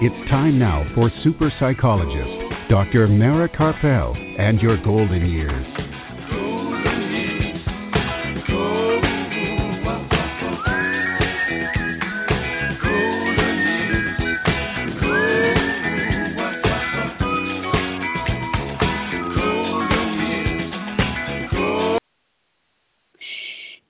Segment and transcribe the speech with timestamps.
[0.00, 3.08] It's time now for super psychologist Dr.
[3.08, 5.66] Mara Karpel and your golden years.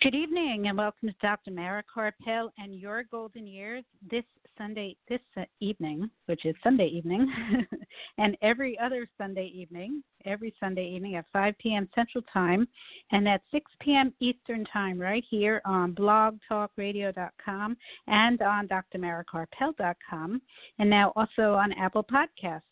[0.01, 1.51] Good evening and welcome to Dr.
[1.51, 4.25] Mara Karpel and your golden years this
[4.59, 5.21] Sunday, this
[5.61, 7.33] evening, which is Sunday evening,
[8.19, 11.89] and every other Sunday evening, every Sunday evening at 5 p.m.
[11.95, 12.67] Central Time
[13.12, 14.12] and at 6 p.m.
[14.21, 17.77] Eastern Time, right here on blogtalkradio.com
[18.09, 20.43] and on drmarakarpel.com,
[20.79, 22.62] and now also on Apple Podcasts.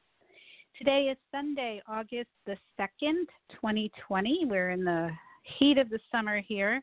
[0.77, 4.45] Today is Sunday, August the 2nd, 2020.
[4.45, 5.11] We're in the
[5.59, 6.83] heat of the summer here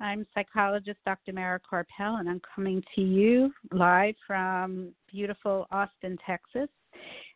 [0.00, 1.34] I'm psychologist Dr.
[1.34, 6.68] Mara Karpel, and I'm coming to you live from beautiful Austin, Texas.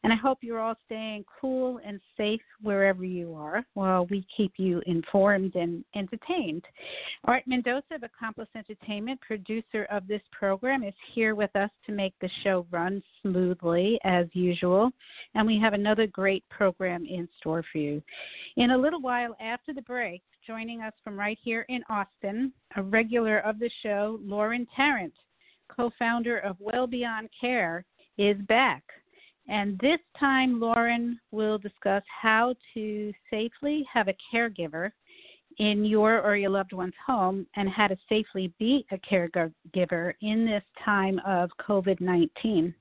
[0.02, 4.52] And I hope you're all staying cool and safe wherever you are while we keep
[4.56, 6.64] you informed and entertained.
[7.24, 12.14] Art Mendoza of Accomplice Entertainment, producer of this program, is here with us to make
[12.20, 14.90] the show run smoothly as usual.
[15.34, 18.02] And we have another great program in store for you.
[18.56, 22.82] In a little while after the break, joining us from right here in Austin, a
[22.82, 25.14] regular of the show, Lauren Tarrant,
[25.74, 27.84] co founder of Well Beyond Care,
[28.18, 28.82] is back.
[29.48, 34.90] And this time, Lauren will discuss how to safely have a caregiver
[35.58, 40.46] in your or your loved one's home and how to safely be a caregiver in
[40.46, 42.74] this time of COVID 19.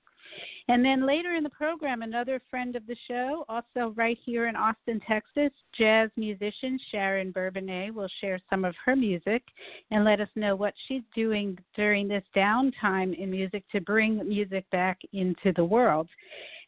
[0.69, 4.55] And then later in the program, another friend of the show, also right here in
[4.55, 9.43] Austin, Texas, jazz musician Sharon Bourbonnais will share some of her music
[9.91, 14.63] and let us know what she's doing during this downtime in music to bring music
[14.71, 16.07] back into the world.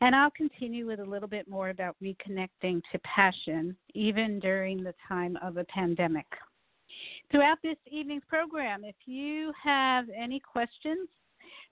[0.02, 4.94] And I'll continue with a little bit more about reconnecting to passion, even during the
[5.08, 6.28] time of a pandemic.
[7.32, 11.08] Throughout this evening's program, if you have any questions,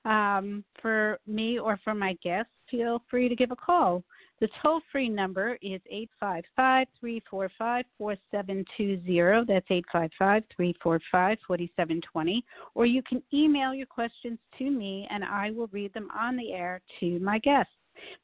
[0.05, 4.03] um, for me or for my guests, feel free to give a call.
[4.41, 9.45] The toll free number is 855 345 4720.
[9.47, 12.45] That's 855 345 4720.
[12.75, 16.51] Or you can email your questions to me and I will read them on the
[16.51, 17.71] air to my guests.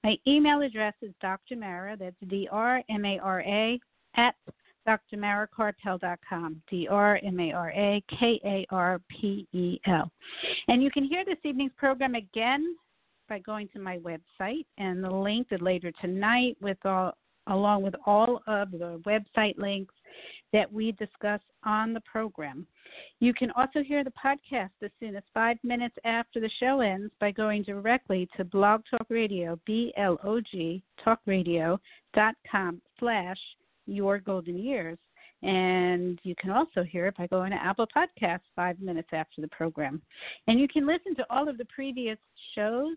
[0.04, 1.56] My email address is Dr.
[1.56, 3.80] Mara, that's D R M A R A,
[4.16, 4.36] at
[4.88, 10.12] drmarakarpel.com, D R M A R A K A R P E L.
[10.68, 12.76] And you can hear this evening's program again
[13.28, 17.14] by going to my website, and the link later tonight with all
[17.48, 19.94] along with all of the website links
[20.54, 22.66] that we discuss on the program.
[23.20, 27.12] You can also hear the podcast as soon as five minutes after the show ends
[27.20, 33.38] by going directly to Blog Talk Radio, B L O G talkradio.com slash
[33.92, 34.98] your Golden Years.
[35.42, 39.48] And you can also hear it by going to Apple Podcasts five minutes after the
[39.50, 40.02] program.
[40.48, 42.18] And you can listen to all of the previous
[42.56, 42.96] shows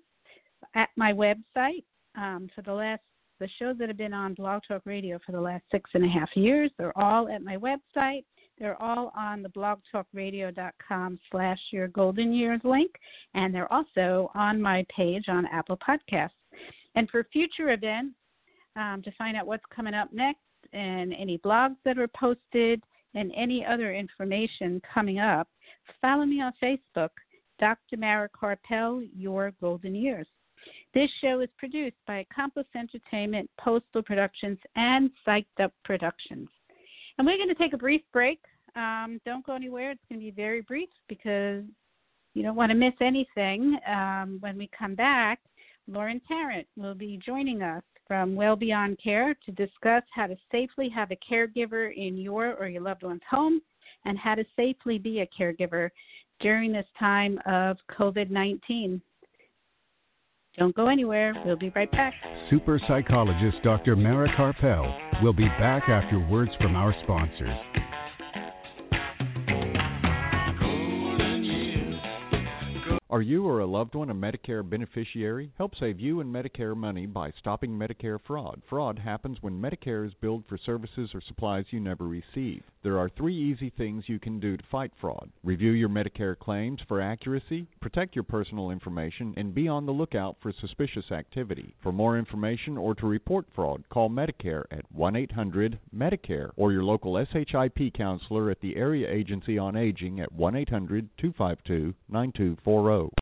[0.75, 1.85] at my website
[2.17, 3.03] um, for the last
[3.41, 6.09] the shows that have been on Blog Talk Radio for the last six and a
[6.09, 6.71] half years.
[6.79, 8.25] They're all at my website.
[8.57, 12.93] They're all on the blogtalkradio.com slash your golden years link,
[13.35, 16.31] and they're also on my page on Apple Podcasts.
[16.95, 18.15] And for future events,
[18.77, 20.41] um, to find out what's coming up next,
[20.73, 22.83] and any blogs that are posted
[23.15, 25.49] and any other information coming up,
[26.01, 27.11] follow me on Facebook,
[27.59, 27.97] Dr.
[27.97, 30.27] Mara Karpel, Your Golden Years.
[30.95, 36.49] This show is produced by Accomplice Entertainment, Postal Productions, and Psyched Up Productions.
[37.19, 38.41] And we're going to take a brief break.
[38.77, 39.91] Um, don't go anywhere.
[39.91, 41.65] It's going to be very brief because
[42.35, 43.79] you don't want to miss anything.
[43.87, 45.41] Um, when we come back,
[45.87, 50.89] Lauren Tarrant will be joining us from Well Beyond Care to discuss how to safely
[50.89, 53.61] have a caregiver in your or your loved one's home
[54.05, 55.91] and how to safely be a caregiver
[56.41, 59.01] during this time of COVID 19.
[60.59, 61.35] Don't go anywhere.
[61.47, 62.13] We'll be right back.
[62.51, 63.97] Super psychologist Dr.
[63.97, 67.57] Mara Karpel will be back after words from our sponsors.
[73.13, 75.53] Are you or a loved one a Medicare beneficiary?
[75.59, 78.63] Help save you and Medicare money by stopping Medicare fraud.
[78.67, 82.63] Fraud happens when Medicare is billed for services or supplies you never receive.
[82.83, 85.31] There are three easy things you can do to fight fraud.
[85.45, 90.37] Review your Medicare claims for accuracy, protect your personal information, and be on the lookout
[90.43, 91.77] for suspicious activity.
[91.81, 96.83] For more information or to report fraud, call Medicare at 1 800 Medicare or your
[96.83, 103.22] local SHIP counselor at the Area Agency on Aging at 1 800 252 9240.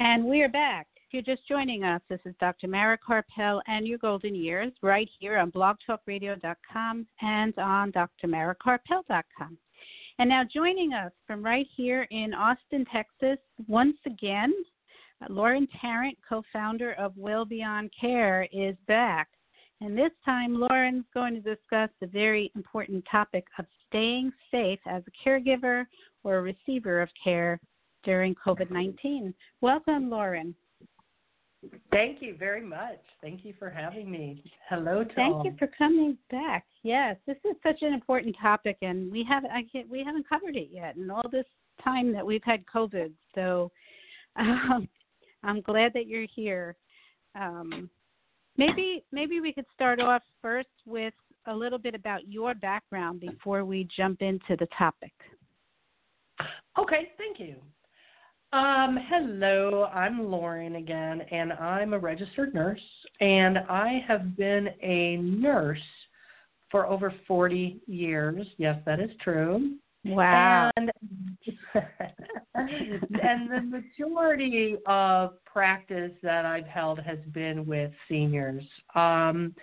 [0.00, 0.86] And we are back.
[0.96, 2.66] If you're just joining us, this is Dr.
[2.66, 9.58] Mara Karpel and your golden years right here on blogtalkradio.com and on drmarakarpel.com.
[10.18, 13.36] And now joining us from right here in Austin, Texas,
[13.68, 14.54] once again,
[15.28, 19.28] Lauren Tarrant, co-founder of Well Beyond Care, is back.
[19.80, 25.02] And this time, Lauren's going to discuss the very important topic of staying safe as
[25.06, 25.84] a caregiver
[26.22, 27.60] or a receiver of care
[28.04, 29.34] during COVID 19.
[29.60, 30.54] Welcome, Lauren.
[31.90, 33.00] Thank you very much.
[33.22, 34.42] Thank you for having me.
[34.68, 36.66] Hello to Thank you for coming back.
[36.82, 40.56] Yes, this is such an important topic, and we haven't I can't, we haven't covered
[40.56, 41.46] it yet in all this
[41.82, 43.12] time that we've had COVID.
[43.34, 43.70] So
[44.36, 44.88] um,
[45.42, 46.76] I'm glad that you're here.
[47.34, 47.90] Um,
[48.56, 51.14] maybe maybe we could start off first with
[51.46, 55.12] a little bit about your background before we jump into the topic.
[56.78, 57.56] Okay, thank you.
[58.56, 62.80] Um, hello, I'm Lauren again, and I'm a registered nurse,
[63.20, 65.78] and I have been a nurse
[66.70, 68.46] for over 40 years.
[68.56, 69.76] Yes, that is true.
[70.04, 70.70] Wow.
[70.76, 70.92] And,
[72.56, 78.62] and the majority of practice that I've held has been with seniors,
[78.94, 79.54] um,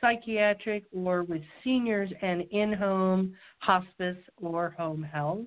[0.00, 5.46] psychiatric or with seniors and in home hospice or home health.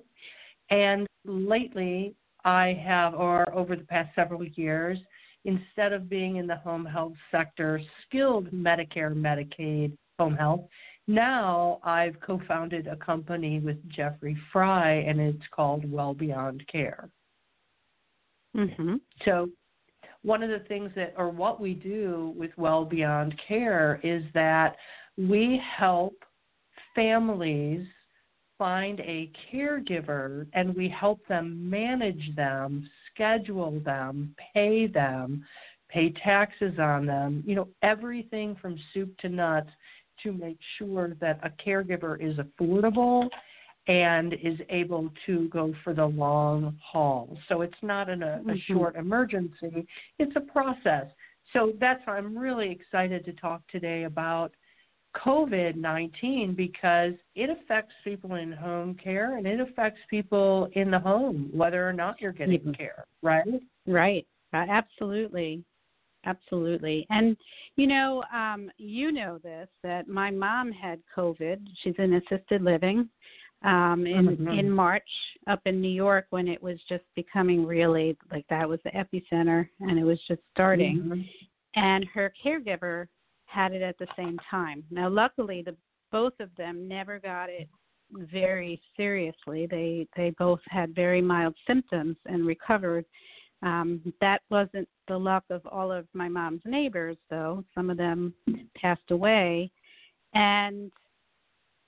[0.68, 2.14] And lately,
[2.44, 4.98] I have, or over the past several years,
[5.44, 10.66] instead of being in the home health sector, skilled Medicare, Medicaid, home health,
[11.06, 17.08] now I've co founded a company with Jeffrey Fry, and it's called Well Beyond Care.
[18.56, 18.96] Mm-hmm.
[19.24, 19.48] So,
[20.22, 24.76] one of the things that, or what we do with Well Beyond Care is that
[25.16, 26.14] we help
[26.94, 27.86] families
[28.58, 35.42] find a caregiver and we help them manage them, schedule them, pay them,
[35.88, 39.70] pay taxes on them, you know, everything from soup to nuts
[40.22, 43.28] to make sure that a caregiver is affordable
[43.86, 47.36] and is able to go for the long haul.
[47.48, 48.72] So it's not in a, a Mm-hmm.
[48.72, 49.86] short emergency,
[50.18, 51.06] it's a process.
[51.52, 54.52] So that's why I'm really excited to talk today about
[55.16, 60.98] COVID 19 because it affects people in home care and it affects people in the
[61.00, 62.76] home, whether or not you're getting Mhm.
[62.76, 63.60] care, right?
[63.86, 64.26] Right.
[64.52, 65.64] Uh, absolutely.
[66.26, 67.06] Absolutely.
[67.10, 67.36] And
[67.76, 71.66] you know, um, you know this that my mom had COVID.
[71.82, 73.08] She's in assisted living
[73.62, 74.58] um, in Mhm.
[74.58, 75.08] in March
[75.46, 79.68] up in New York when it was just becoming really like that was the epicenter
[79.80, 81.02] and it was just starting.
[81.02, 81.28] Mhm.
[81.74, 83.08] And her caregiver
[83.46, 84.84] had it at the same time.
[84.90, 85.76] Now, luckily, the
[86.10, 87.68] both of them never got it
[88.12, 89.66] very seriously.
[89.66, 93.04] They they both had very mild symptoms and recovered.
[93.62, 97.64] Um, that wasn't the luck of all of my mom's neighbors, though.
[97.74, 98.32] Some of them
[98.74, 99.70] passed away,
[100.34, 100.90] and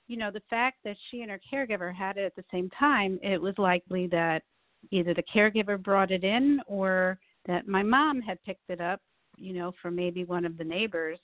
[0.06, 3.18] you know the fact that she and her caregiver had it at the same time,
[3.22, 4.42] it was likely that
[4.90, 9.00] either the caregiver brought it in or that my mom had picked it up,
[9.36, 11.18] you know, from maybe one of the neighbors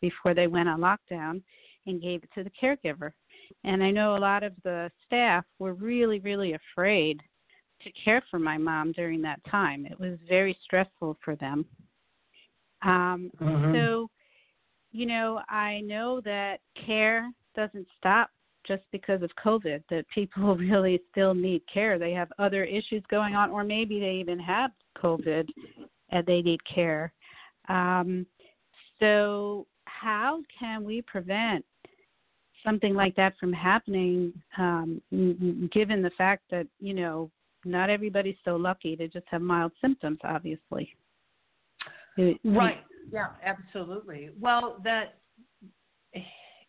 [0.00, 1.42] before they went on lockdown
[1.86, 3.12] and gave it to the caregiver.
[3.64, 7.20] And I know a lot of the staff were really, really afraid
[7.82, 9.86] to care for my mom during that time.
[9.86, 11.64] It was very stressful for them.
[12.82, 13.72] Um, Mhm.
[13.72, 14.10] So,
[14.92, 18.30] you know, I know that care doesn't stop
[18.64, 21.98] just because of COVID, that people really still need care.
[21.98, 25.48] They have other issues going on, or maybe they even have COVID
[26.10, 27.12] and they need care.
[27.68, 28.26] Um,
[28.98, 31.64] so, how can we prevent
[32.64, 35.00] something like that from happening, um,
[35.72, 37.30] given the fact that, you know,
[37.64, 40.94] not everybody's so lucky to just have mild symptoms, obviously?
[42.44, 42.84] Right.
[43.12, 44.30] Yeah, absolutely.
[44.40, 45.18] Well, that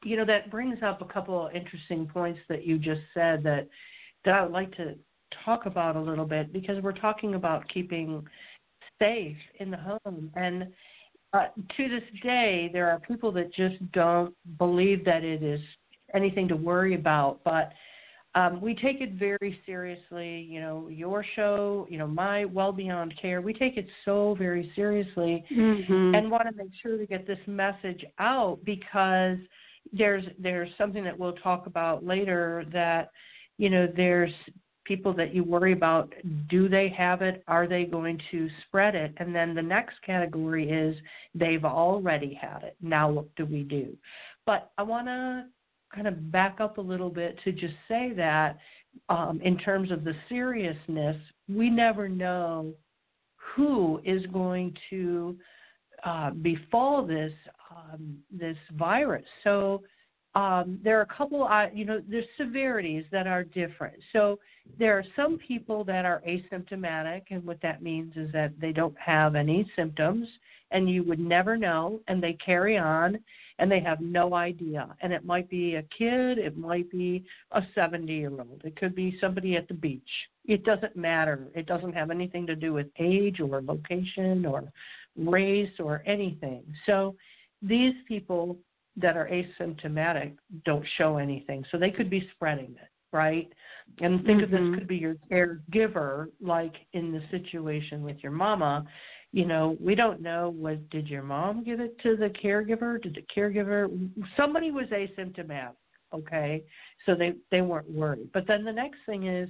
[0.03, 3.67] you know that brings up a couple of interesting points that you just said that
[4.25, 4.95] that I would like to
[5.43, 8.25] talk about a little bit because we're talking about keeping
[8.99, 10.67] safe in the home and
[11.33, 15.61] uh, to this day, there are people that just don't believe that it is
[16.13, 17.39] anything to worry about.
[17.43, 17.71] But
[18.35, 20.47] um, we take it very seriously.
[20.49, 24.71] You know, your show, you know, my Well Beyond Care, we take it so very
[24.75, 26.15] seriously, mm-hmm.
[26.15, 29.37] and want to make sure to get this message out because
[29.93, 33.11] there's there's something that we'll talk about later that
[33.57, 34.31] you know there's
[34.85, 36.13] people that you worry about
[36.49, 40.69] do they have it are they going to spread it and then the next category
[40.69, 40.95] is
[41.35, 43.95] they've already had it now what do we do
[44.45, 45.45] but i want to
[45.93, 48.57] kind of back up a little bit to just say that
[49.09, 51.17] um, in terms of the seriousness
[51.47, 52.73] we never know
[53.55, 55.35] who is going to
[56.05, 57.33] uh, befall this
[57.75, 59.81] um, this virus so
[60.35, 63.95] um, there are a couple, uh, you know, there's severities that are different.
[64.13, 64.39] So
[64.77, 68.97] there are some people that are asymptomatic, and what that means is that they don't
[68.99, 70.27] have any symptoms,
[70.69, 73.19] and you would never know, and they carry on,
[73.59, 74.87] and they have no idea.
[75.01, 78.95] And it might be a kid, it might be a 70 year old, it could
[78.95, 80.01] be somebody at the beach.
[80.45, 81.47] It doesn't matter.
[81.53, 84.63] It doesn't have anything to do with age or location or
[85.15, 86.63] race or anything.
[86.85, 87.15] So
[87.61, 88.57] these people
[88.97, 90.33] that are asymptomatic
[90.65, 91.63] don't show anything.
[91.71, 93.51] So they could be spreading it, right?
[93.99, 94.43] And think mm-hmm.
[94.43, 94.75] of this mm-hmm.
[94.75, 98.85] could be your caregiver, like in the situation with your mama.
[99.31, 103.01] You know, we don't know was did your mom give it to the caregiver?
[103.01, 105.75] Did the caregiver somebody was asymptomatic,
[106.13, 106.63] okay?
[107.05, 108.29] So they they weren't worried.
[108.33, 109.49] But then the next thing is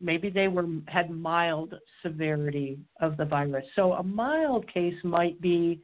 [0.00, 3.64] maybe they were had mild severity of the virus.
[3.74, 5.80] So a mild case might be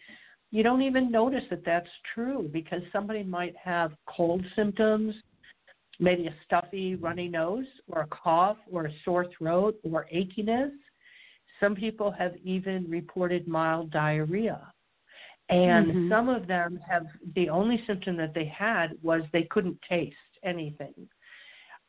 [0.53, 5.15] you don't even notice that that's true because somebody might have cold symptoms,
[5.99, 10.71] maybe a stuffy, runny nose, or a cough, or a sore throat, or achiness.
[11.63, 14.61] Some people have even reported mild diarrhea.
[15.49, 16.11] And mm-hmm.
[16.11, 20.95] some of them have the only symptom that they had was they couldn't taste anything.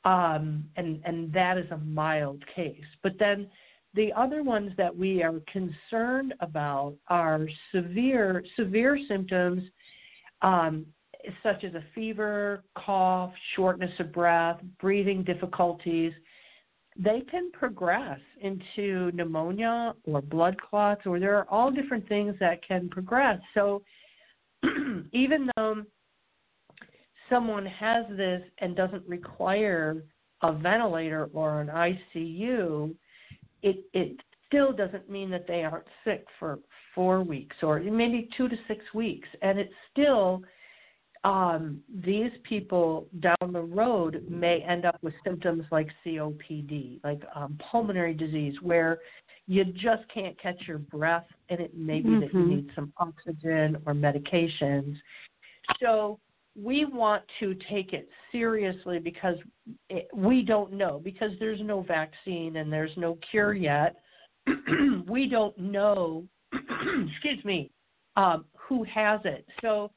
[0.06, 2.84] Um, and, and that is a mild case.
[3.04, 3.48] But then
[3.94, 9.64] the other ones that we are concerned about are severe severe symptoms
[10.42, 10.86] um,
[11.42, 16.12] such as a fever, cough, shortness of breath, breathing difficulties.
[16.98, 22.66] They can progress into pneumonia or blood clots, or there are all different things that
[22.66, 23.40] can progress.
[23.54, 23.82] So,
[25.12, 25.84] even though
[27.30, 30.04] someone has this and doesn't require
[30.44, 32.94] a ventilator or an ICU,
[33.64, 36.60] it it still doesn't mean that they aren't sick for
[36.94, 40.44] four weeks or maybe two to six weeks, and it's still
[41.24, 47.58] um, these people down the road may end up with symptoms like COPD, like um,
[47.72, 49.00] pulmonary disease, where
[49.48, 52.20] you just can't catch your breath, and it may be mm-hmm.
[52.20, 52.50] that you mm-hmm.
[52.50, 54.96] need some oxygen or medications.
[55.80, 56.20] So
[56.62, 59.38] we want to take it seriously because
[59.90, 63.96] it, we don't know because there's no vaccine and there's no cure yet.
[65.08, 67.72] we don't know, excuse me,
[68.18, 69.46] um, who has it.
[69.62, 69.90] So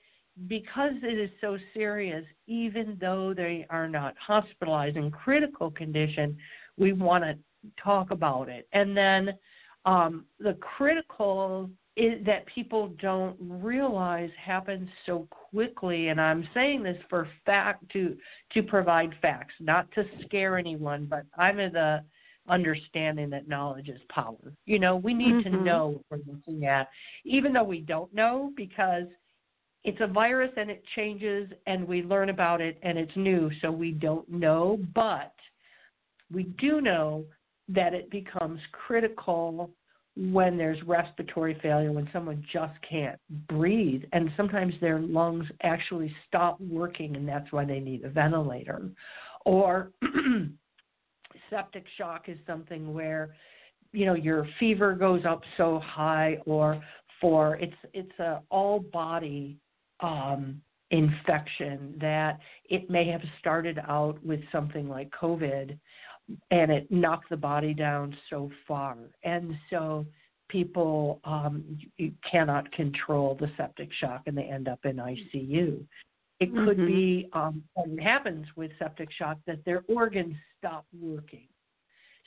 [0.49, 6.37] because it is so serious, even though they are not hospitalized in critical condition,
[6.77, 7.37] we want to
[7.83, 8.69] talk about it.
[8.73, 9.31] And then
[9.87, 16.99] um, the critical is, that people don't realize happens so quickly and i'm saying this
[17.09, 18.15] for fact to
[18.53, 22.03] to provide facts not to scare anyone but i'm in the
[22.51, 25.57] understanding that knowledge is power you know we need mm-hmm.
[25.57, 26.89] to know what we're looking at
[27.25, 29.07] even though we don't know because
[29.87, 33.71] it's a virus and it changes and we learn about it and it's new so
[33.71, 35.33] we don't know but
[36.31, 37.25] we do know
[37.69, 39.71] that it becomes critical
[40.17, 46.59] when there's respiratory failure, when someone just can't breathe, and sometimes their lungs actually stop
[46.61, 48.89] working, and that's why they need a ventilator.
[49.45, 49.93] Or
[51.51, 53.35] septic shock is something where
[53.93, 56.83] you know your fever goes up so high, or
[57.21, 59.59] for it's it's a all body
[60.01, 60.61] um,
[60.91, 62.39] infection that
[62.69, 65.79] it may have started out with something like COVID
[66.51, 68.97] and it knocked the body down so far.
[69.25, 70.07] And so
[70.49, 71.65] people um,
[71.97, 75.85] you cannot control the septic shock and they end up in ICU.
[76.39, 76.87] It could mm-hmm.
[76.87, 81.49] be, um, what happens with septic shock, that their organs stop working.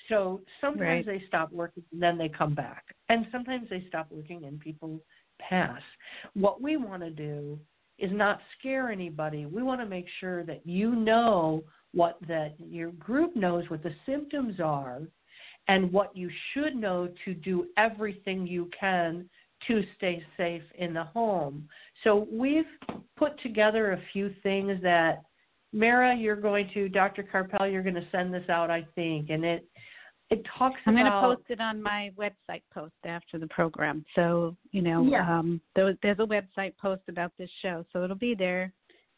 [0.08, 1.20] So sometimes right.
[1.20, 2.84] they stop working and then they come back.
[3.10, 5.00] And sometimes they stop working and people
[5.40, 5.82] pass.
[6.34, 7.60] What we want to do
[7.98, 9.46] is not scare anybody.
[9.46, 13.94] We want to make sure that you know what that your group knows what the
[14.06, 15.02] symptoms are
[15.68, 19.30] and what you should know to do everything you can
[19.68, 21.68] to stay safe in the home.
[22.04, 22.66] So we've
[23.18, 25.24] put together a few things that
[25.72, 27.24] Mara, you're going to Dr.
[27.24, 29.68] Karpel, you're going to send this out, I think, and it
[30.30, 31.22] it talks I'm about.
[31.22, 34.06] going to post it on my website post after the program.
[34.16, 35.40] So you know, Yeah.
[35.40, 38.72] um, there, there's a website post about this show, so it'll be there.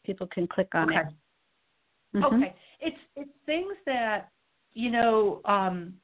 [0.04, 1.00] People can click on okay.
[1.00, 2.18] it.
[2.18, 2.24] Mhm.
[2.24, 4.30] Okay, it's it's things that
[4.72, 5.40] you know.
[5.44, 5.94] Um,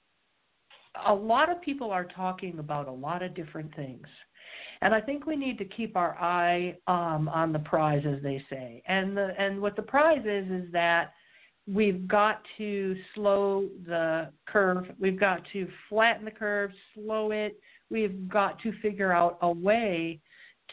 [1.06, 4.06] a lot of people are talking about a lot of different things,
[4.80, 8.42] and I think we need to keep our eye um, on the prize, as they
[8.50, 8.82] say.
[8.86, 11.12] And the and what the prize is is that
[11.72, 14.86] we've got to slow the curve.
[14.98, 17.60] We've got to flatten the curve, slow it.
[17.90, 20.20] We've got to figure out a way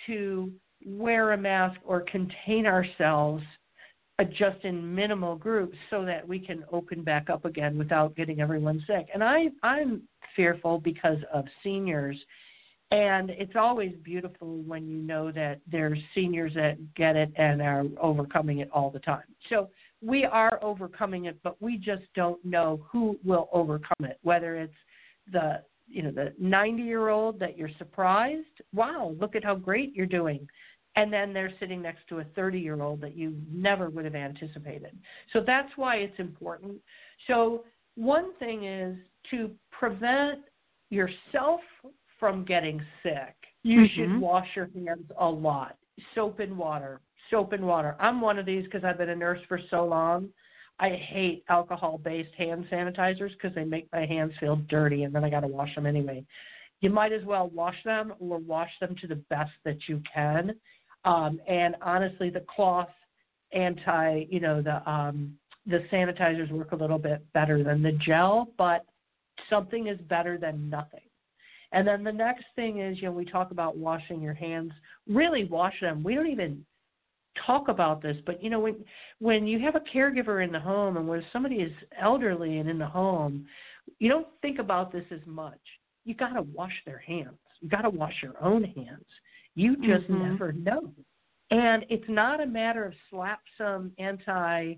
[0.07, 0.51] to
[0.85, 3.43] wear a mask or contain ourselves
[4.19, 8.39] uh, just in minimal groups so that we can open back up again without getting
[8.39, 9.07] everyone sick.
[9.13, 10.03] And I I'm
[10.35, 12.17] fearful because of seniors
[12.91, 17.83] and it's always beautiful when you know that there's seniors that get it and are
[17.99, 19.23] overcoming it all the time.
[19.49, 19.69] So
[20.05, 24.19] we are overcoming it, but we just don't know who will overcome it.
[24.21, 24.73] Whether it's
[25.31, 29.95] the you know the 90 year old that you're surprised, wow, look at how great
[29.95, 30.47] you're doing,
[30.95, 34.15] and then they're sitting next to a 30 year old that you never would have
[34.15, 34.97] anticipated.
[35.33, 36.77] So that's why it's important.
[37.27, 38.97] So one thing is
[39.31, 40.41] to prevent
[40.89, 41.61] yourself
[42.19, 43.35] from getting sick.
[43.63, 44.19] You should Mhm.
[44.19, 45.77] wash your hands a lot.
[46.13, 47.01] Soap and water.
[47.29, 47.95] Soap and water.
[47.99, 50.29] I'm one of these because I've been a nurse for so long.
[50.79, 55.23] I hate alcohol based hand sanitizers because they make my hands feel dirty and then
[55.23, 56.25] I got to wash them anyway.
[56.81, 60.53] You might as well wash them or wash them to the best that you can.
[61.05, 62.89] Um, and honestly, the cloth
[63.53, 68.49] anti, you know, the um, the sanitizers work a little bit better than the gel,
[68.57, 68.85] but
[69.49, 70.99] something is better than nothing.
[71.71, 74.71] And then the next thing is, you know, we talk about washing your hands.
[75.07, 76.03] Really wash them.
[76.03, 76.63] We don't even
[77.45, 78.83] talk about this, but you know, when
[79.19, 82.77] when you have a caregiver in the home and when somebody is elderly and in
[82.77, 83.45] the home,
[83.99, 85.59] you don't think about this as much.
[86.05, 87.37] You got to wash their hands.
[87.61, 89.05] You got to wash your own hands.
[89.55, 90.31] You just Mhm.
[90.31, 90.93] never know.
[91.51, 94.75] And it's not a matter of slap some anti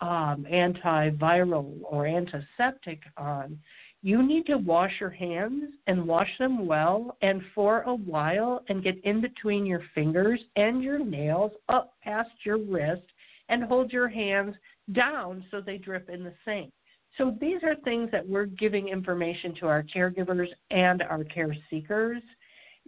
[0.00, 3.56] um, antiviral or antiseptic on
[4.02, 8.82] you need to wash your hands and wash them well and for a while and
[8.82, 13.02] get in between your fingers and your nails up past your wrist
[13.48, 14.56] and hold your hands
[14.92, 16.72] down so they drip in the sink.
[17.16, 22.22] So these are things that we're giving information to our caregivers and our care seekers.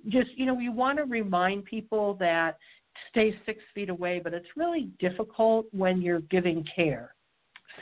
[0.09, 2.59] Just, you know, we want to remind people that
[3.11, 7.14] stay six feet away, but it's really difficult when you're giving care.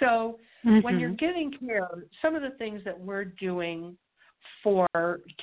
[0.00, 1.18] So when you're Mhm.
[1.18, 1.88] giving care,
[2.20, 3.96] some of the things that we're doing
[4.62, 4.86] for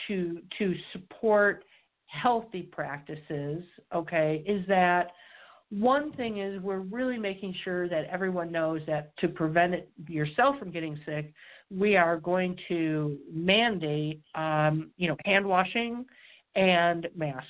[0.08, 1.64] to to support
[2.08, 5.12] healthy practices, okay, is that
[5.70, 10.58] one thing is we're really making sure that everyone knows that to prevent it yourself
[10.58, 11.32] from getting sick,
[11.70, 16.06] we are going to mandate, um, you know, hand washing
[16.56, 17.48] and masks.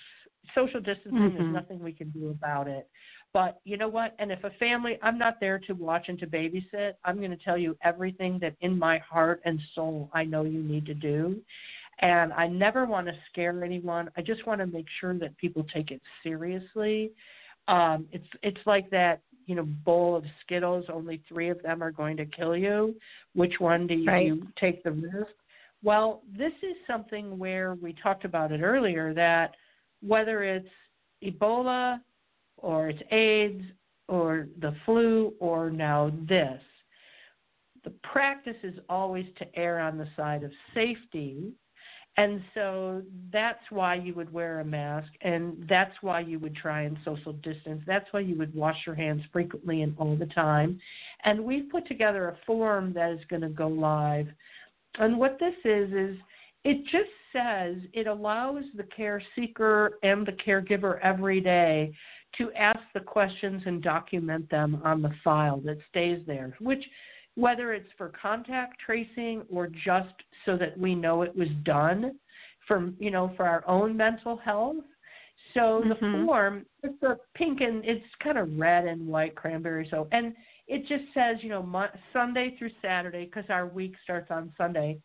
[0.54, 1.54] Social distancing, there's Mhm.
[1.54, 2.90] nothing we can do about it.
[3.34, 4.16] But you know what?
[4.18, 6.94] And if a family, I'm not there to watch and to babysit.
[7.06, 10.64] I'm going to tell you everything that in my heart and soul I know you
[10.64, 11.40] need to do.
[12.00, 14.10] And I never want to scare anyone.
[14.18, 17.12] I just want to make sure that people take it seriously.
[17.68, 20.86] Um, it's it's like that, you know, bowl of Skittles.
[20.92, 22.96] Only three of them are going to kill you.
[23.36, 24.26] Which one do you, Right.
[24.26, 25.34] you take the risk?
[25.84, 29.56] Well, this is something where we talked about it earlier that
[30.02, 30.68] whether it's
[31.24, 32.00] Ebola
[32.62, 33.64] or it's AIDS
[34.08, 36.62] or the flu or now this,
[37.84, 41.54] the practice is always to err on the side of safety.
[42.18, 46.82] And so that's why you would wear a mask, and that's why you would try
[46.82, 47.82] and social distance.
[47.88, 50.82] That's why you would wash your hands frequently and all the time.
[51.24, 54.28] And we've put together a form that is going to go live.
[54.96, 56.18] And what this is, is
[56.66, 61.94] it just says it allows the care seeker and the caregiver every day
[62.38, 66.84] to ask the questions and document them on the file that stays there, which
[67.36, 70.14] whether it's for contact tracing or just
[70.46, 72.18] so that we know it was done
[72.68, 74.84] for you know for our own mental health.
[75.54, 76.26] So the Mhm.
[76.26, 80.36] form it's a pink and it's kind of red and white cranberry so and
[80.68, 85.00] it just says you know Sunday through Saturday because our week starts on Sunday.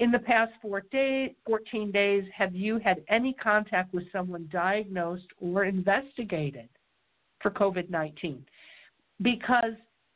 [0.00, 5.28] In the past four day, 14 days, have you had any contact with someone diagnosed
[5.38, 6.70] or investigated
[7.40, 8.42] for COVID 19?
[9.20, 9.74] Because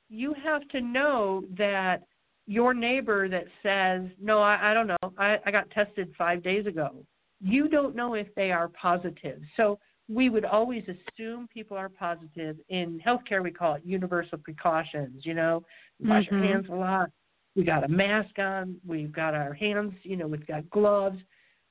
[0.08, 2.04] you have to know that
[2.46, 6.66] your neighbor that says, No, I, I don't know, I, I got tested five days
[6.66, 7.04] ago,
[7.42, 9.42] you don't know if they are positive.
[9.54, 12.56] So we would always assume people are positive.
[12.70, 15.26] In healthcare, we call it universal precautions.
[15.26, 15.62] You know,
[16.00, 16.36] wash mm-hmm.
[16.36, 17.10] your hands a lot.
[17.56, 18.76] We got a mask on.
[18.86, 19.92] We've got our hands.
[20.02, 21.18] You know, we've got gloves.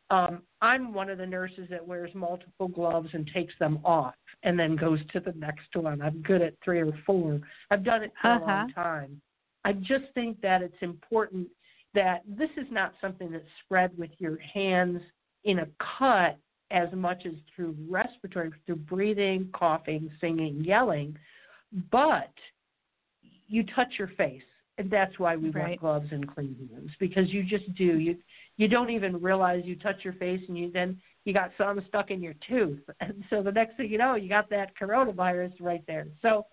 [0.10, 4.60] Um, I'm one of the nurses that wears multiple gloves and takes them off and
[4.60, 6.02] then goes to the next one.
[6.02, 7.40] I'm good at three or four.
[7.72, 8.46] I've done it for uh-huh.
[8.46, 9.22] a long time.
[9.66, 11.48] I just think that it's important
[11.94, 15.02] that this is not something that's spread with your hands
[15.46, 15.68] in a
[15.98, 16.38] cut
[16.72, 21.16] as much as through respiratory, through breathing, coughing, singing, yelling,
[21.92, 22.32] but
[23.48, 24.42] you touch your face.
[24.78, 25.70] And that's why we right.
[25.70, 28.00] want gloves and clean hands because you just do.
[28.00, 28.18] You
[28.58, 32.12] you don't even realize you touch your face and you then you got some stuck
[32.12, 32.80] in your tooth.
[33.00, 36.08] And so the next thing you know, you got that coronavirus right there.
[36.22, 36.48] So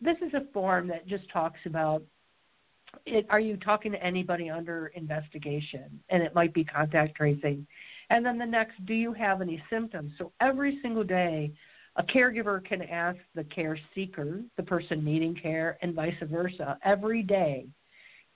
[0.00, 2.02] this is a form that just talks about
[3.06, 6.00] it, are you talking to anybody under investigation?
[6.10, 7.66] And it might be contact tracing.
[8.10, 10.12] And then the next, do you have any symptoms?
[10.18, 11.52] So every single day,
[11.96, 17.22] a caregiver can ask the care seeker, the person needing care, and vice versa, every
[17.22, 17.66] day,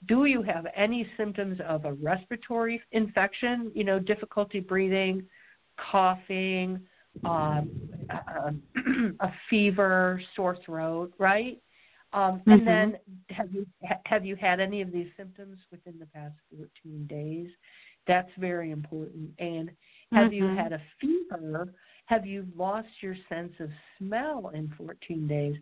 [0.07, 5.25] do you have any symptoms of a respiratory infection, you know, difficulty breathing,
[5.90, 6.81] coughing,
[7.25, 7.71] um,
[8.11, 8.53] a,
[9.21, 11.59] a fever, sore throat, right?
[12.12, 12.66] Um, and mm-hmm.
[12.66, 12.97] then,
[13.31, 13.66] have you
[14.05, 17.49] have you had any of these symptoms within the past 14 days?
[18.07, 19.31] That's very important.
[19.38, 19.71] And
[20.12, 20.35] have mm-hmm.
[20.35, 21.73] you had a fever?
[22.07, 25.57] Have you lost your sense of smell in 14 days?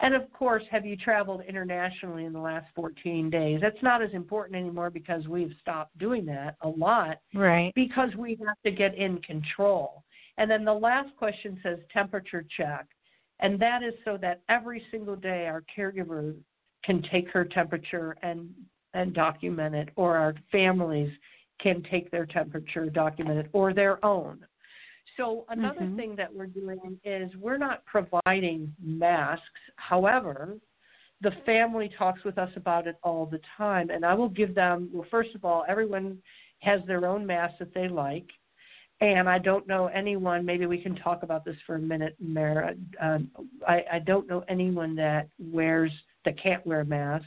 [0.00, 3.60] And of course, have you traveled internationally in the last 14 days?
[3.62, 7.20] That's not as important anymore because we've stopped doing that a lot.
[7.34, 7.72] Right.
[7.74, 10.04] Because we have to get in control.
[10.36, 12.86] And then the last question says temperature check.
[13.40, 16.34] And that is so that every single day our caregiver
[16.84, 18.50] can take her temperature and
[18.94, 21.12] and document it, or our families
[21.60, 24.38] can take their temperature, document it, or their own.
[25.16, 25.96] So another mm-hmm.
[25.96, 29.42] thing that we're doing is we're not providing masks.
[29.76, 30.56] However,
[31.22, 34.90] the family talks with us about it all the time, and I will give them.
[34.92, 36.18] Well, first of all, everyone
[36.60, 38.26] has their own mask that they like,
[39.00, 40.44] and I don't know anyone.
[40.44, 42.74] Maybe we can talk about this for a minute, Mara.
[43.00, 43.30] Um,
[43.66, 45.92] I, I don't know anyone that wears
[46.24, 47.26] that can't wear a mask.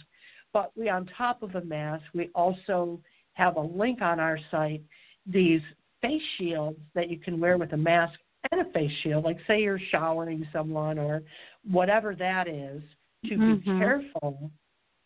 [0.53, 2.99] But we, on top of a mask, we also
[3.33, 4.81] have a link on our site.
[5.25, 5.61] These
[6.01, 8.17] face shields that you can wear with a mask
[8.51, 9.23] and a face shield.
[9.23, 11.23] Like say you're showering someone or
[11.69, 12.81] whatever that is.
[13.25, 13.55] To mm-hmm.
[13.55, 14.49] be careful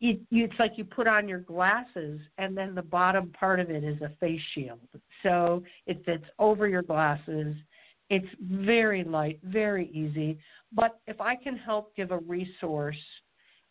[0.04, 3.70] you, you, it's like you put on your glasses and then the bottom part of
[3.70, 4.80] it is a face shield.
[5.24, 7.56] So it fits over your glasses.
[8.10, 10.38] It's very light, very easy.
[10.74, 12.98] But if I can help give a resource,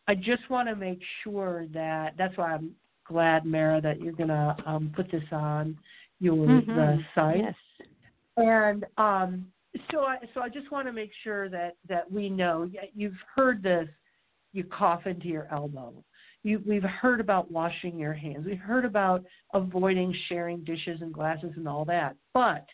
[0.09, 2.71] I just want to make sure that that's why I'm
[3.07, 5.77] glad, Mara, that you're going to um, put this on
[6.23, 6.75] your mm-hmm.
[6.75, 7.39] the site.
[7.39, 7.55] Yes.
[8.37, 9.47] And um,
[9.91, 12.71] so, I, so I just want to make sure that that we know.
[12.95, 13.89] You've heard this.
[14.55, 15.95] You cough into your elbow
[16.43, 18.47] you, we've heard about washing your hands.
[18.47, 22.17] We've heard about avoiding sharing dishes and glasses and all that.
[22.35, 22.67] But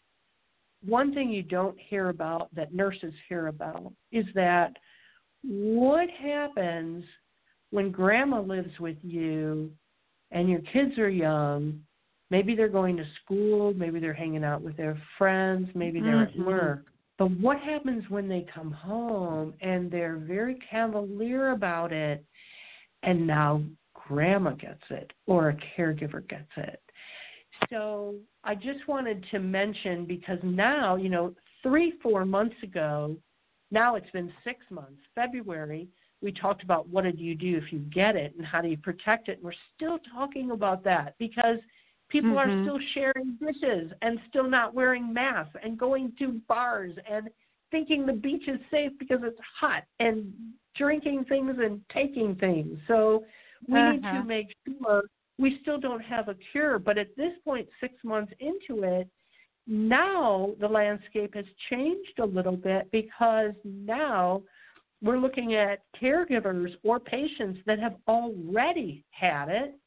[0.84, 4.72] one thing you don't hear about that nurses hear about is that
[5.42, 7.04] what happens
[7.70, 9.70] when grandma lives with you
[10.30, 11.80] and your kids are young
[12.31, 16.41] maybe they're going to school maybe they're hanging out with their friends maybe they're mm-hmm.
[16.41, 16.87] at work
[17.19, 22.25] but what happens when they come home and they're very cavalier about it
[23.03, 23.62] and now
[23.93, 26.81] grandma gets it or a caregiver gets it.
[27.71, 28.14] So
[28.45, 33.17] I just wanted to mention because now, you know, three, four months ago,
[33.71, 35.88] now it's been six months, February,
[36.21, 38.77] we talked about what did you do if you get it and how do you
[38.77, 39.38] protect it.
[39.38, 41.59] And we're still talking about that because
[42.09, 42.51] people mm-hmm.
[42.51, 47.29] are still sharing dishes and still not wearing masks and going to bars and
[47.71, 50.33] thinking the beach is safe because it's hot and
[50.77, 52.79] drinking things and taking things.
[52.87, 53.25] So
[53.68, 53.92] we uh-huh.
[53.92, 54.23] need to uh-huh.
[54.23, 55.03] make sure
[55.38, 56.79] we still don't have a cure.
[56.79, 59.09] But at this point, six months into it,
[59.66, 64.42] now the landscape has changed a little bit because now
[65.03, 69.79] we're looking at caregivers or patients that have already had it.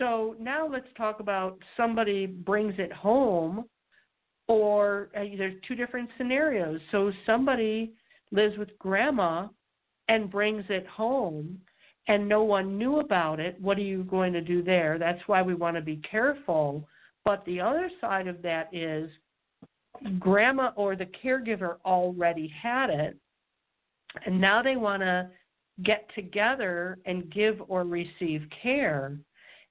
[0.00, 3.66] So now let's talk about somebody brings it home
[4.48, 6.80] or uh, there's two different scenarios.
[6.90, 7.92] So somebody
[8.32, 9.48] lives with grandma
[10.08, 11.60] and brings it home
[12.08, 13.60] and no one knew about it.
[13.60, 14.98] What are you going to do there?
[14.98, 16.88] That's why we want to be careful.
[17.24, 19.10] But the other side of that is
[20.18, 23.18] grandma or the caregiver already had it
[24.24, 25.28] and now they want to
[25.82, 29.18] get together and give or receive care.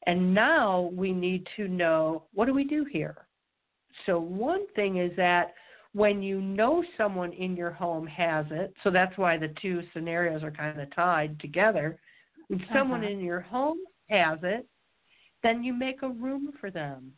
[0.05, 3.27] And now we need to know what do we do here?
[4.05, 5.53] So, one thing is that
[5.93, 10.43] when you know someone in your home has it, so that's why the two scenarios
[10.43, 11.99] are kind of tied together.
[12.49, 13.11] If someone Uh-huh.
[13.11, 14.67] in your home has it,
[15.43, 17.13] then you make a room for them,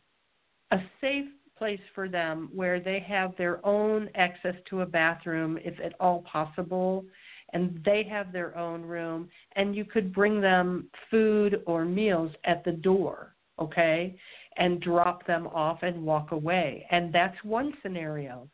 [0.70, 5.78] a safe place for them where they have their own access to a bathroom, if
[5.80, 7.04] at all possible,
[7.52, 12.64] and they have their own room, and you could bring them food or meals at
[12.64, 14.16] the door, okay,
[14.56, 16.86] and drop them off and walk away.
[16.90, 18.48] And that's one scenario.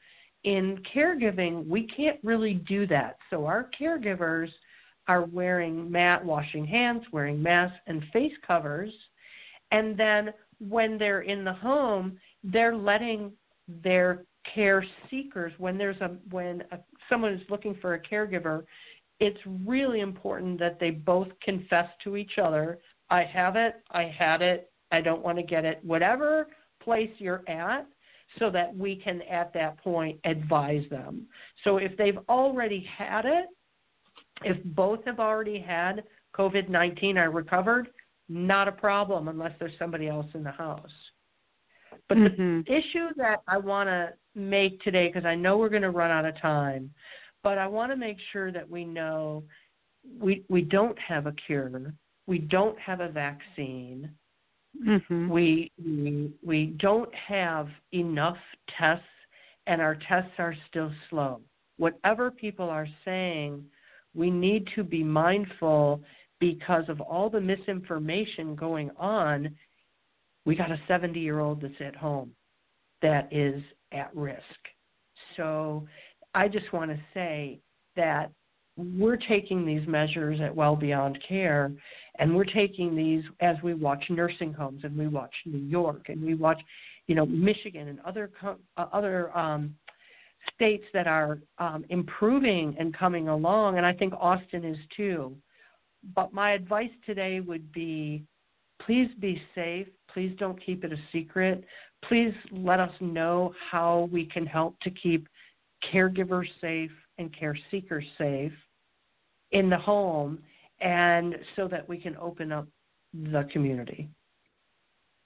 [0.44, 3.18] In caregiving, we can't really do that.
[3.30, 4.48] So our caregivers
[5.08, 8.92] are wearing mat, washing hands, wearing masks and face covers,
[9.70, 10.30] and then
[10.68, 13.32] when they're in the home, they're letting
[13.82, 18.64] their care seekers when there's a when a, someone is looking for a caregiver
[19.20, 22.78] it's really important that they both confess to each other.
[23.10, 25.80] I have it i had it i don't want to get it.
[25.82, 26.48] Whatever
[26.82, 27.86] place you're at
[28.38, 31.26] so that we can at that point advise them.
[31.64, 33.46] So if they've already had it
[34.44, 36.04] if both have already had
[36.36, 37.88] covid-19 are recovered
[38.28, 41.10] not a problem unless there's somebody else in the house.
[42.08, 42.68] But the Mhm.
[42.68, 46.26] issue that I want to make today, because I know we're going to run out
[46.26, 46.92] of time,
[47.42, 49.44] but I want to make sure that we know
[50.20, 51.94] we we don't have a cure,
[52.26, 54.10] we don't have a vaccine,
[54.84, 55.28] Mhm.
[55.28, 58.38] we we we don't have enough
[58.78, 59.04] tests,
[59.66, 61.40] and our tests are still slow.
[61.76, 63.64] Whatever people are saying,
[64.14, 66.02] we need to be mindful
[66.38, 69.56] because of all the misinformation going on
[70.48, 72.32] we got a 70 year old that's at home
[73.02, 74.40] that is at risk.
[75.36, 75.86] So
[76.34, 77.60] I just want to say
[77.96, 78.30] that
[78.76, 81.72] we're taking these measures at Well Beyond Care,
[82.18, 86.22] and we're taking these as we watch nursing homes and we watch New York and
[86.22, 86.60] we watch,
[87.06, 88.54] you know, Michigan and other uh,
[88.92, 89.74] other um,
[90.54, 95.36] states that are um, improving and coming along, and I think Austin is too.
[96.14, 98.24] But my advice today would be
[98.86, 99.88] please be safe.
[100.14, 101.64] Please don't keep it a secret.
[102.04, 105.26] Please let us know how we can help to keep
[105.92, 108.52] caregivers safe and care seekers safe
[109.52, 110.38] in the home
[110.80, 112.66] and so that we can open up
[113.12, 114.08] the community.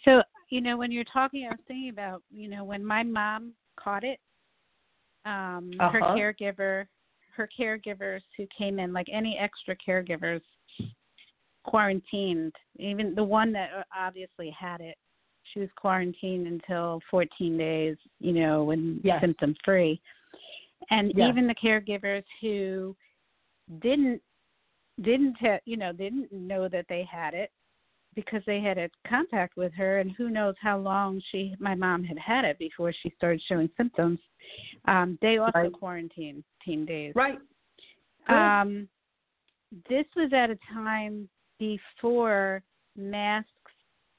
[0.04, 3.52] So, you know, when you're talking, I was thinking about, you know, when my mom
[3.76, 4.18] caught it,
[5.24, 6.16] um, her Uh-huh.
[6.16, 6.86] caregiver,
[7.34, 10.42] her caregivers who came in, like any extra caregivers,
[11.64, 12.54] quarantined.
[12.78, 14.96] Even the one that uh, obviously had it,
[15.52, 19.20] she was quarantined until 14 days, you know, when Yes.
[19.20, 20.00] symptom free.
[20.90, 21.28] And Yes.
[21.30, 22.96] even the caregivers who
[23.80, 24.22] didn't
[25.00, 27.50] didn't you know didn't know that they had it
[28.14, 32.04] because they had a contact with her and who knows how long she my mom
[32.04, 34.18] had had it before she started showing symptoms
[34.86, 35.72] um they also Right.
[35.72, 37.38] quarantined 10 days Right.
[38.28, 38.88] Um
[39.88, 42.62] this was at a time before
[42.96, 43.48] masks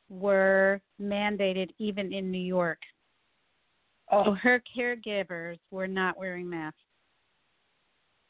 [0.10, 2.80] were mandated even in New York
[4.12, 6.78] oh, her caregivers were not wearing masks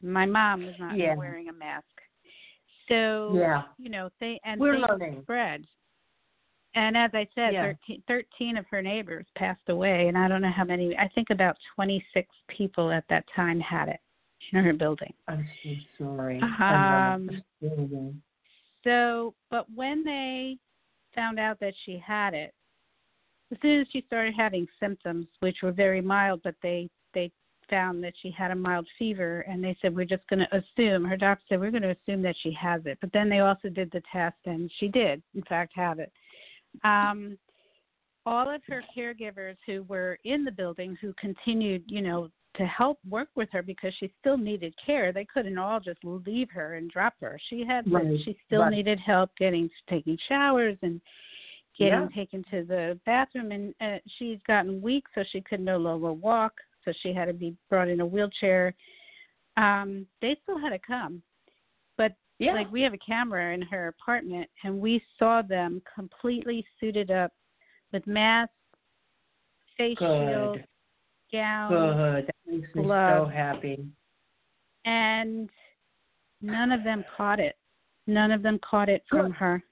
[0.01, 1.15] my mom was not Yeah.
[1.15, 1.85] wearing a mask
[2.89, 3.63] so yeah.
[3.77, 5.21] you know they and We're things learning.
[5.23, 5.65] spread
[6.75, 7.73] and as i said Yeah.
[7.87, 11.29] 13, 13 of her neighbors passed away and i don't know how many i think
[11.29, 13.99] about 26 people at that time had it
[14.51, 16.41] in her building I'm so sorry.
[16.59, 17.29] Um,
[18.83, 20.57] so but when they
[21.15, 22.53] found out that she had it
[23.51, 27.31] as soon as she started having symptoms which were very mild but they they
[27.69, 31.03] found that she had a mild fever and they said we're just going to assume
[31.03, 32.97] her doctor said we're going to assume that she has it.
[33.01, 36.11] But then they also did the test and she did in fact have it.
[36.83, 37.37] Um
[38.25, 42.99] all of her caregivers who were in the building who continued you know to help
[43.09, 46.91] work with her because she still needed care they couldn't all just leave her and
[46.91, 47.39] drop her.
[47.49, 48.71] She had Right, she still right.
[48.71, 51.01] needed help getting taking showers and
[51.77, 52.07] getting Yeah.
[52.15, 56.53] taken to the bathroom and uh, she's gotten weak so she could no longer walk
[56.85, 58.73] so she had to be brought in a wheelchair
[59.57, 61.21] um they still had to come
[61.97, 62.53] but Yeah.
[62.53, 67.31] like we have a camera in her apartment and we saw them completely suited up
[67.91, 68.53] with masks
[69.77, 70.61] face shields
[71.31, 72.27] gowns Good.
[72.27, 73.85] That makes me so happy.
[74.85, 75.49] and
[76.41, 77.55] none of them caught it
[78.05, 79.35] none of them caught it from Good.
[79.37, 79.63] her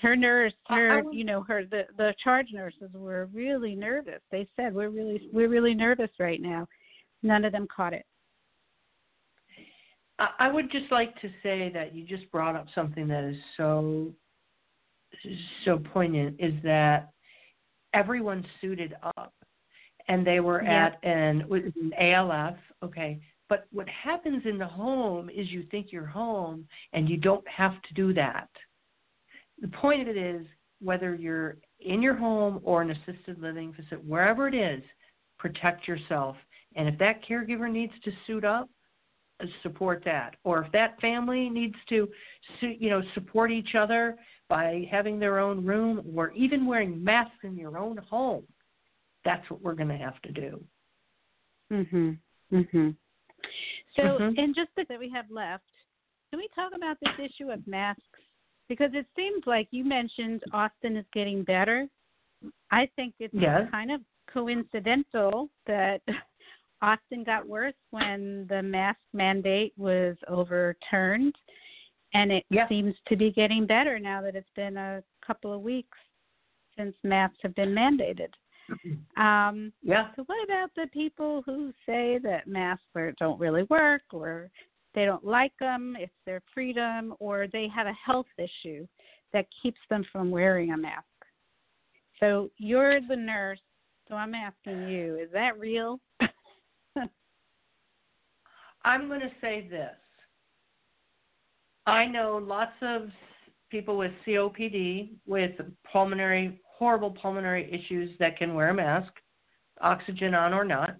[0.00, 4.74] her nurse her you know her the the charge nurses were really nervous they said
[4.74, 6.66] we're really we're really nervous right now
[7.22, 8.06] none of them caught it
[10.18, 13.36] I I would just like to say that you just brought up something that is
[13.56, 14.12] so
[15.64, 17.10] so poignant is that
[17.94, 19.32] everyone suited up,
[20.08, 20.86] and they were Yeah.
[20.86, 22.56] at an, it was an ALF.
[22.82, 27.46] Okay, but what happens in the home is you think you're home, and you don't
[27.48, 28.48] have to do that.
[29.60, 30.46] The point of it is
[30.80, 34.82] whether you're in your home or an assisted living facility, wherever it is,
[35.38, 36.36] protect yourself.
[36.76, 38.68] And if that caregiver needs to suit up,
[39.40, 40.36] uh, support that.
[40.44, 42.08] Or if that family needs to,
[42.60, 44.16] you know, support each other
[44.48, 48.44] by having their own room or even wearing masks in your own home,
[49.24, 50.64] that's what we're going to have to do.
[51.70, 52.18] Mhm.
[52.52, 52.96] Mhm.
[53.94, 54.38] So, Mhm.
[54.38, 55.70] in just the that we have left,
[56.30, 58.17] can we talk about this issue of masks?
[58.68, 61.88] Because it seems like you mentioned Austin is getting better.
[62.70, 63.68] I think it's Yes.
[63.70, 64.00] kind of
[64.32, 66.02] coincidental that
[66.82, 71.34] Austin got worse when the mask mandate was overturned,
[72.14, 72.68] and it Yeah.
[72.68, 75.98] seems to be getting better now that it's been a couple of weeks
[76.76, 78.32] since masks have been mandated.
[79.16, 80.14] Um, Yeah.
[80.14, 82.84] so what about the people who say that masks
[83.18, 84.48] don't really work or
[84.94, 88.86] they don't like them, it's their freedom, or they have a health issue
[89.32, 91.04] that keeps them from wearing a mask?
[92.20, 93.60] So you're the nurse,
[94.08, 96.00] so I'm asking you, is that real?
[98.84, 99.94] I'm going to say this.
[101.86, 103.08] I know lots of
[103.70, 105.52] people with COPD, with
[105.90, 109.12] pulmonary, horrible pulmonary issues that can wear a mask,
[109.80, 110.96] oxygen on or not.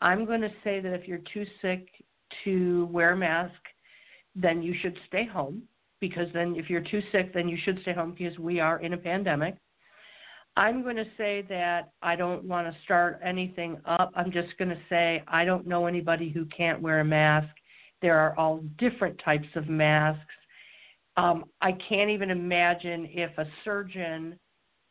[0.00, 1.88] I'm going to say that if you're too sick
[2.44, 3.54] to wear a mask,
[4.34, 5.62] then you should stay home
[6.00, 8.92] because then if you're too sick, then you should stay home because we are in
[8.92, 9.56] a pandemic.
[10.56, 14.12] I'm going to say that I don't want to start anything up.
[14.14, 17.48] I'm just going to say I don't know anybody who can't wear a mask.
[18.02, 20.20] There are all different types of masks.
[21.16, 24.38] Um, I can't even imagine if a surgeon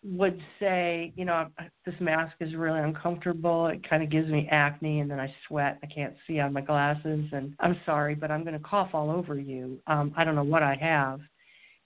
[0.03, 1.47] would say, you know,
[1.85, 3.67] this mask is really uncomfortable.
[3.67, 5.79] It kind of gives me acne, and then I sweat.
[5.81, 9.09] I can't see on my glasses, and I'm sorry, but I'm going to cough all
[9.09, 9.79] over you.
[9.87, 11.21] Um, I don't know what I have.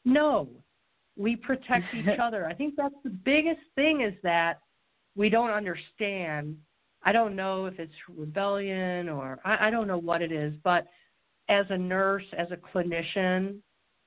[0.04, 0.50] No,
[1.16, 2.48] we protect each other.
[2.48, 4.60] I think that's the biggest thing is that
[5.16, 6.58] we don't understand.
[7.04, 10.86] I don't know if it's rebellion or I, I don't know what it is, but
[11.50, 13.58] as a nurse, as a clinician,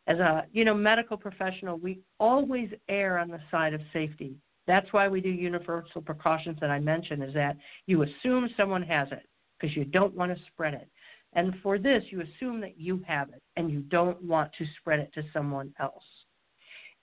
[0.06, 4.34] as a you know medical professional, we always err on the side of safety.
[4.66, 7.22] That's why we do universal precautions that I mentioned.
[7.22, 10.88] Is that you assume someone has it because you don't want to spread it,
[11.34, 15.00] and for this you assume that you have it and you don't want to spread
[15.00, 16.04] it to someone else.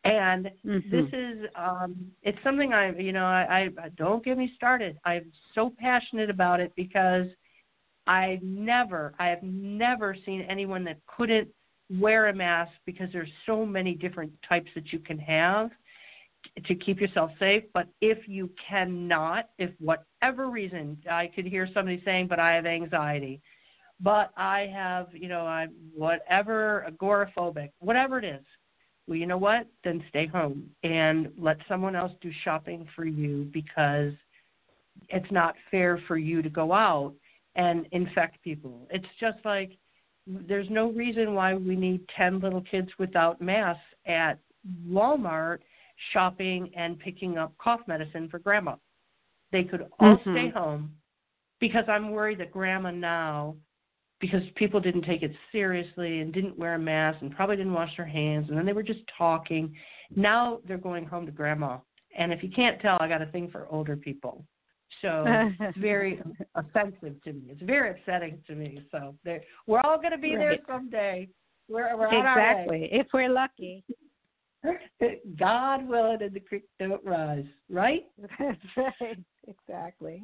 [0.04, 0.92] And Mhm.
[0.92, 4.98] this is um it's something I you know I, I don't get me started.
[5.06, 7.28] I'm so passionate about it because
[8.06, 11.50] I never I have never seen anyone that couldn't
[11.90, 15.72] wear a mask because there's so many different types that you can have
[16.66, 17.64] to keep yourself safe.
[17.74, 22.66] But if you cannot, if whatever reason, I could hear somebody saying, "But I have
[22.66, 23.42] anxiety,"
[24.00, 28.46] but I have, you know, I'm whatever agoraphobic, whatever it is.
[29.08, 29.68] Well, you know what?
[29.84, 34.14] Then stay home and let someone else do shopping for you because
[35.10, 37.14] it's not fair for you to go out
[37.56, 38.88] and infect people.
[38.92, 39.78] It's just like
[40.28, 44.40] there's no reason why we need 10 little kids without masks at
[44.88, 45.60] Walmart
[46.12, 48.76] shopping and picking up cough medicine for grandma.
[49.52, 50.34] They could all Mhm.
[50.34, 50.98] stay home
[51.60, 53.56] because I'm worried that grandma now,
[54.20, 57.96] because people didn't take it seriously and didn't wear a mask and probably didn't wash
[57.96, 59.74] their hands and then they were just talking.
[60.16, 61.80] Now they're going home to grandma.
[62.16, 64.46] And if you can't tell, I got a thing for older people.
[65.02, 65.24] So
[65.60, 66.22] it's very
[66.56, 67.42] offensive to me.
[67.50, 68.82] It's very upsetting to me.
[68.92, 69.16] So
[69.68, 70.60] we're all going to be Right.
[70.68, 71.28] there someday.
[71.70, 72.52] We're, we're on our way.
[72.52, 72.90] exactly.
[72.92, 73.84] If we're lucky.
[75.40, 77.46] God willing, and the creek don't rise.
[77.70, 78.06] Right?
[78.40, 79.18] That's right.
[79.48, 80.24] Exactly.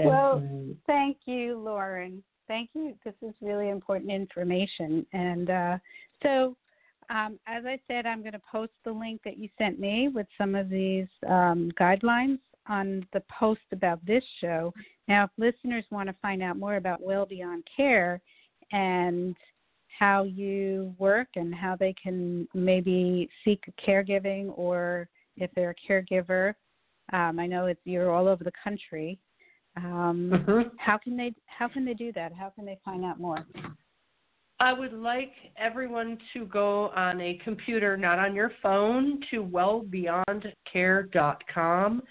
[0.00, 0.42] Well,
[0.86, 2.22] Thank you, Lauren.
[2.48, 2.94] Thank you.
[3.04, 5.06] This is really important information.
[5.12, 5.78] And uh,
[6.22, 6.56] so,
[7.10, 10.26] um, as I said, I'm going to post the link that you sent me with
[10.36, 12.38] some of these um, guidelines
[12.70, 14.72] on the post about this show.
[15.08, 18.22] Now, if listeners want to find out more about Well Beyond Care
[18.72, 19.36] and
[19.98, 25.06] how you work and how they can maybe seek caregiving or
[25.36, 26.54] if they're a caregiver,
[27.12, 29.18] um, I know it's, you're all over the country.
[29.76, 30.70] Um, Mhm.
[30.78, 32.32] how can they how can they do that?
[32.32, 33.44] How can they find out more?
[34.58, 42.02] I would like everyone to go on a computer, not on your phone, to wellbeyondcare.com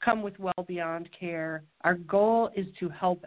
[0.03, 3.23] come with Well Beyond Care, our goal is to help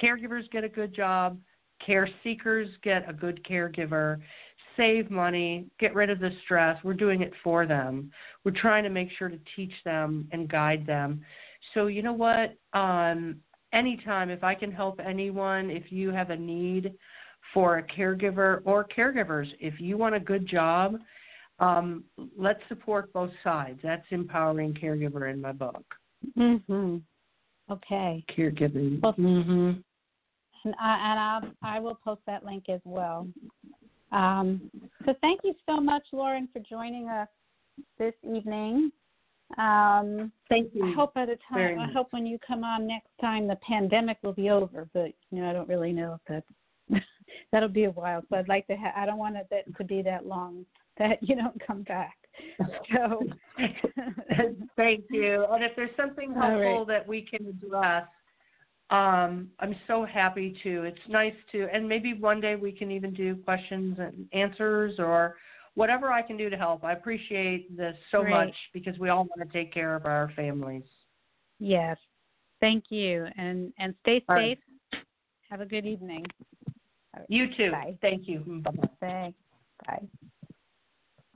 [0.00, 1.36] caregivers get a good job,
[1.84, 4.20] care seekers get a good caregiver,
[4.76, 6.78] save money, get rid of the stress.
[6.84, 8.12] We're doing it for them.
[8.44, 11.22] We're trying to make sure to teach them and guide them.
[11.74, 12.56] So, you know what?
[12.72, 13.40] Um,
[13.72, 16.94] anytime, if I can help anyone, if you have a need
[17.54, 20.98] for a caregiver or caregivers, if you want a good job,
[21.60, 22.04] um,
[22.36, 23.80] let's support both sides.
[23.82, 25.84] That's empowering caregiver in my book.
[26.36, 27.02] Mhm.
[27.70, 28.24] Okay.
[28.28, 29.00] Caregiving.
[29.02, 29.80] Well, mm-hmm.
[30.64, 33.28] And I and I'll, I will post that link as well.
[34.12, 34.70] Um,
[35.04, 37.28] so thank you so much, Lauren, for joining us
[37.98, 38.90] this evening.
[39.56, 40.86] Um, Thank you.
[40.86, 43.56] I hope by the very time I hope when you come on next time the
[43.56, 46.44] pandemic will be over, but you know I don't really know if
[46.90, 47.02] that's
[47.52, 48.22] that'll be a while.
[48.28, 50.64] So I'd like to ha- I don't want it that to be that long
[50.98, 52.16] that you don't come back.
[52.94, 53.24] So
[54.76, 55.46] Thank you.
[55.50, 56.88] And if there's something helpful right.
[56.88, 58.04] that we can address,
[58.90, 60.84] um, I'm so happy to.
[60.84, 65.36] It's nice to, and maybe one day we can even do questions and answers or
[65.74, 66.84] whatever I can do to help.
[66.84, 68.30] I appreciate this so Great.
[68.30, 70.84] much because we all want to take care of our families.
[71.58, 71.98] yes,
[72.60, 74.58] thank you, and and stay All right.
[74.92, 75.02] safe.
[75.50, 76.24] Have a good evening.
[77.18, 77.26] All right.
[77.28, 77.70] You too.
[77.72, 77.94] Bye.
[78.00, 78.40] Thank you.
[78.62, 78.88] Bye-bye.
[79.00, 79.38] Thanks.
[79.86, 80.06] Bye.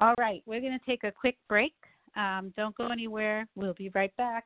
[0.00, 1.74] All right, we're going to take a quick break.
[2.16, 3.46] Um, don't go anywhere.
[3.54, 4.44] We'll be right back.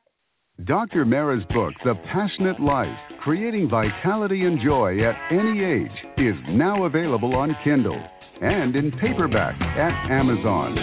[0.65, 1.03] Dr.
[1.05, 7.35] Mara's book, The Passionate Life Creating Vitality and Joy at Any Age, is now available
[7.35, 7.99] on Kindle
[8.41, 10.75] and in paperback at Amazon.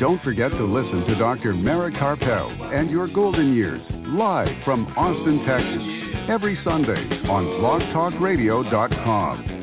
[0.00, 1.54] Don't forget to listen to Dr.
[1.54, 9.62] Mara Karpel and Your Golden Years live from Austin, Texas, every Sunday on blogtalkradio.com.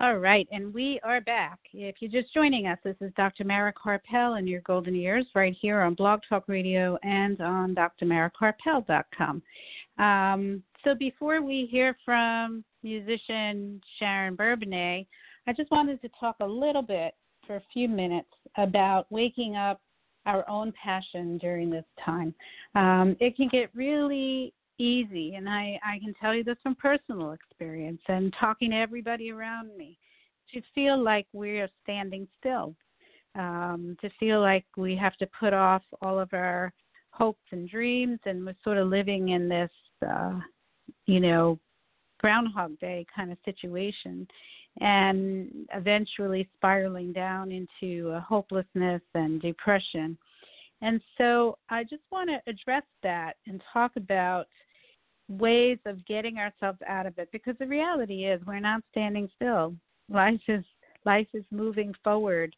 [0.00, 1.58] All right, and we are back.
[1.72, 3.42] If you're just joining us, this is Dr.
[3.42, 9.42] Mara Karpel and Your Golden Years right here on Blog Talk Radio and on drmarakarpel.com.
[9.98, 15.06] Um, so before we hear from musician Sharon Bourbonnais,
[15.46, 17.14] I just wanted to talk a little bit
[17.46, 19.80] for a few minutes about waking up
[20.26, 22.34] our own passion during this time.
[22.74, 27.32] Um, it can get really easy, and I, I can tell you this from personal
[27.32, 29.98] experience and talking to everybody around me,
[30.52, 32.74] to feel like we're standing still,
[33.34, 36.72] um, to feel like we have to put off all of our
[37.10, 39.70] hopes and dreams, and we're sort of living in this,
[40.06, 40.38] uh,
[41.06, 41.58] you know,
[42.18, 44.26] Groundhog Day kind of situation
[44.80, 50.16] and eventually spiraling down into uh, hopelessness and depression.
[50.82, 54.46] And so I just want to address that and talk about
[55.28, 59.74] ways of getting ourselves out of it because the reality is we're not standing still.
[60.10, 60.64] Life is
[61.04, 62.54] life is moving forward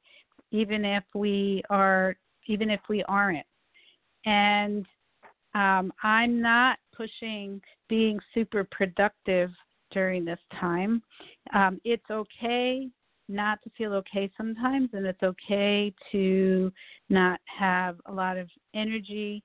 [0.51, 2.16] even if we are
[2.47, 3.47] even if we aren't.
[4.24, 4.86] And
[5.55, 9.51] um, I'm not pushing being super productive
[9.90, 11.03] during this time.
[11.55, 12.88] Um, it's okay
[13.28, 16.70] not to feel okay sometimes, and it's okay to
[17.09, 19.42] not have a lot of energy.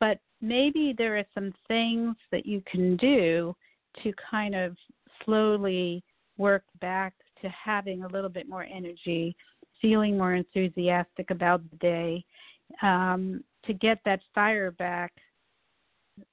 [0.00, 3.54] But maybe there are some things that you can do
[4.02, 4.74] to kind of
[5.24, 6.02] slowly
[6.38, 9.36] work back to having a little bit more energy,
[9.82, 12.24] feeling more enthusiastic about the day,
[12.82, 15.12] um, to get that fire back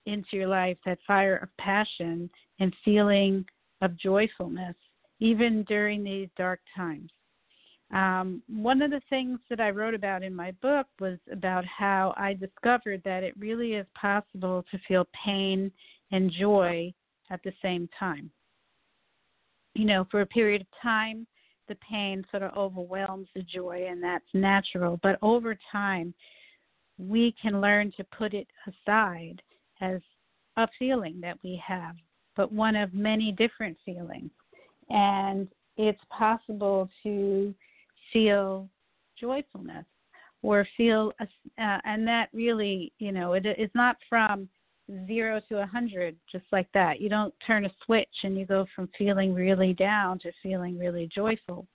[0.05, 2.29] into your life, that fire of passion
[2.59, 3.45] and feeling
[3.81, 4.75] of joyfulness,
[5.19, 7.09] even during these dark times.
[7.91, 12.13] Um, one of the things that I wrote about in my book was about how
[12.15, 15.71] I discovered that it really is possible to feel pain
[16.11, 16.93] and joy
[17.29, 18.31] at the same time.
[19.73, 21.27] You know, for a period of time,
[21.67, 24.99] the pain sort of overwhelms the joy, and that's natural.
[25.03, 26.13] But over time,
[26.97, 29.41] we can learn to put it aside
[29.81, 29.99] as
[30.57, 31.95] a feeling that we have,
[32.35, 34.31] but one of many different feelings.
[34.89, 37.53] And it's possible to
[38.11, 38.69] feel
[39.19, 39.85] joyfulness
[40.43, 41.25] or feel, uh,
[41.57, 44.49] and that really, you know, it, it's not from
[45.07, 46.99] zero to a hundred just like that.
[46.99, 51.09] You don't turn a switch and you go from feeling really down to feeling really
[51.13, 51.67] joyful,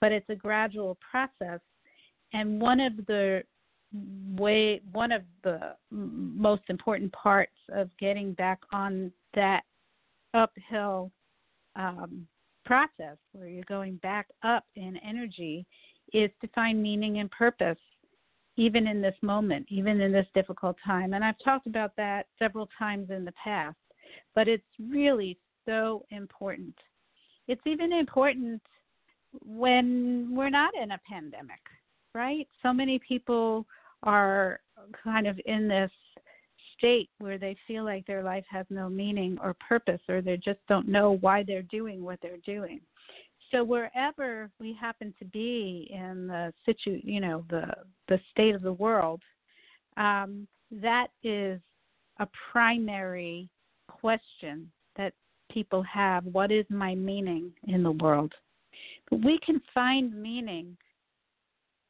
[0.00, 1.60] but it's a gradual process.
[2.32, 3.42] and one of the
[4.36, 9.62] way one of the most important parts of getting back on that
[10.34, 11.10] uphill
[11.76, 12.26] um,
[12.64, 15.64] process where you're going back up in energy
[16.12, 17.78] is to find meaning and purpose
[18.56, 21.14] even in this moment, even in this difficult time.
[21.14, 23.76] And I've talked about that several times in the past,
[24.34, 26.74] but it's really so important.
[27.46, 28.60] It's even important
[29.44, 31.60] when we're not in a pandemic,
[32.14, 32.48] right?
[32.62, 33.64] So many people
[34.02, 34.60] are
[35.02, 35.90] kind of in this
[36.76, 40.60] state where they feel like their life has no meaning or purpose or they just
[40.68, 42.80] don't know why they're doing what they're doing.
[43.50, 47.66] So wherever we happen to be in the situ, you know, the
[48.08, 49.22] the state of the world,
[49.96, 51.60] um, that is
[52.20, 53.48] a primary
[53.88, 55.14] question that
[55.50, 56.24] people have.
[56.26, 58.34] What is my meaning in the world?
[59.10, 60.76] But we can find meaning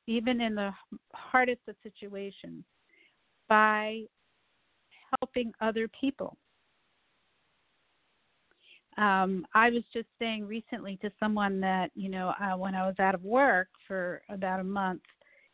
[0.09, 0.73] even in the
[1.13, 2.65] hardest of situations
[3.47, 4.01] by
[5.21, 6.37] helping other people.
[8.97, 12.99] Um, I was just saying recently to someone that, you know, uh, when I was
[12.99, 15.03] out of work for about a month,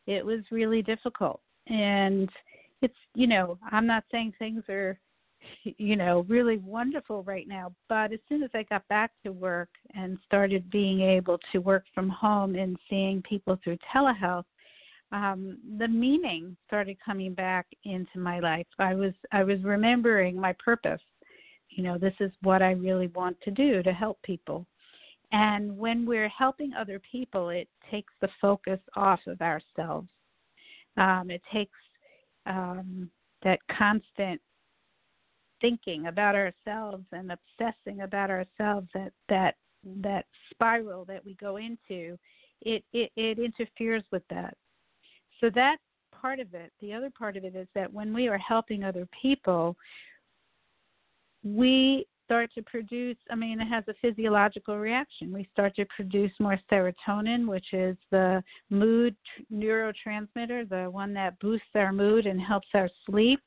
[0.07, 1.41] it was really difficult.
[1.67, 2.29] And
[2.81, 4.97] it's, you know, I'm not saying things are,
[5.63, 9.69] you know, really wonderful right now, but as soon as I got back to work
[9.93, 14.45] and started being able to work from home and seeing people through telehealth,
[15.11, 18.67] um, the meaning started coming back into my life.
[18.79, 21.01] I was I was remembering my purpose.
[21.69, 24.65] You know, this is what I really want to do to help people.
[25.31, 30.07] And when we're helping other people, it takes the focus off of ourselves.
[30.97, 31.77] Um, it takes
[32.45, 33.09] um,
[33.43, 34.41] that constant
[35.65, 39.55] thinking about ourselves and obsessing about ourselves that that
[40.01, 42.17] that spiral that we go into
[42.61, 44.55] it, it it interferes with that
[45.39, 46.71] so that's part of it.
[46.81, 49.75] The other part of it is that when we are helping other people,
[51.43, 55.31] we start to produce, I mean, it has a physiological reaction.
[55.31, 59.15] We start to produce more serotonin, which is the mood
[59.53, 63.39] neurotransmitter, the one that boosts our mood and helps our sleep.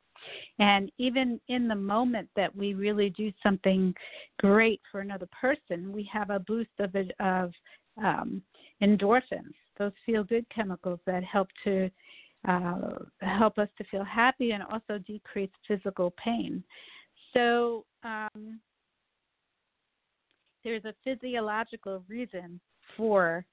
[0.58, 3.94] And even in the moment that we really do something
[4.38, 7.52] great for another person, we have a boost of, of
[8.02, 8.42] um,
[8.82, 11.90] endorphins those feel good chemicals that help to
[12.46, 16.62] uh, help us to feel happy and also decrease physical pain.
[17.34, 18.60] So um,
[20.64, 22.60] there's a physiological reason
[22.96, 23.44] for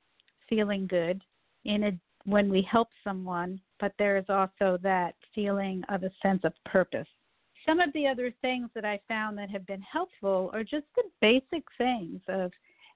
[0.50, 1.22] feeling good
[1.66, 1.92] in a,
[2.26, 7.08] when we help someone, but there is also that feeling of a sense of purpose.
[7.66, 11.04] Some of the other things that I found that have been helpful are just the
[11.22, 12.52] basic things of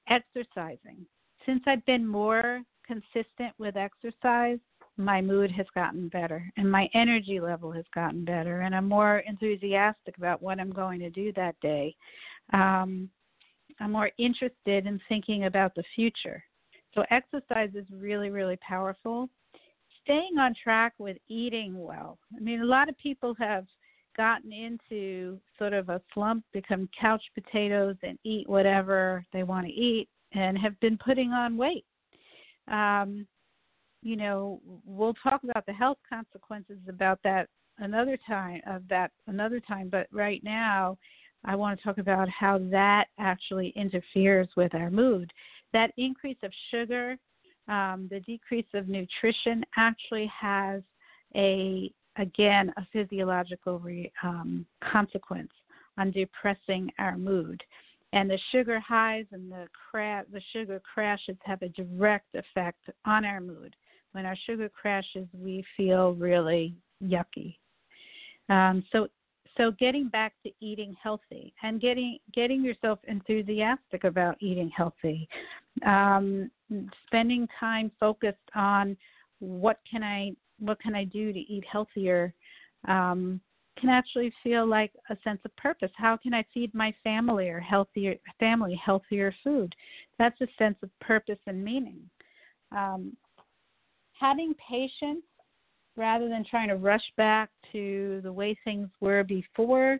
[0.10, 1.06] exercising.
[1.46, 4.60] Since I've been more consistent with exercise,
[4.98, 9.20] my mood has gotten better and my energy level has gotten better, and I'm more
[9.20, 11.96] enthusiastic about what I'm going to do that day.
[12.52, 13.10] Um,
[13.80, 16.44] I'm more interested in thinking about the future.
[16.94, 19.30] So, exercise is really, really powerful.
[20.04, 22.18] Staying on track with eating well.
[22.36, 23.66] I mean, a lot of people have
[24.18, 29.72] gotten into sort of a slump, become couch potatoes, and eat whatever they want to
[29.72, 31.86] eat, and have been putting on weight
[32.70, 33.28] um,
[34.02, 39.60] you know, we'll talk about the health consequences about that another time of that another
[39.60, 40.98] time, but right now
[41.46, 45.32] I want to talk about how that actually interferes with our mood.
[45.74, 47.17] That increase of sugar,
[47.67, 50.82] um, the decrease of nutrition actually has
[51.36, 55.51] a again a physiological re, um, consequence
[55.97, 57.61] on depressing our mood
[58.13, 63.24] and the sugar highs and the cra- the sugar crashes have a direct effect on
[63.24, 63.76] our mood.
[64.13, 67.57] When our sugar crashes, we feel really yucky.
[68.49, 69.07] Um, so
[69.58, 75.28] so getting back to eating healthy and getting getting yourself enthusiastic about eating healthy,
[75.86, 76.50] um,
[77.08, 78.95] spending time focused on
[79.39, 82.34] what can I what can I do to eat healthier.
[82.88, 83.41] Um,
[83.80, 85.91] can actually feel like a sense of purpose.
[85.95, 89.74] How can I feed my family or healthier family healthier food?
[90.18, 92.02] That's a sense of purpose and meaning.
[92.76, 93.16] Um,
[94.20, 95.24] having patience
[95.96, 100.00] rather than trying to rush back to the way things were before,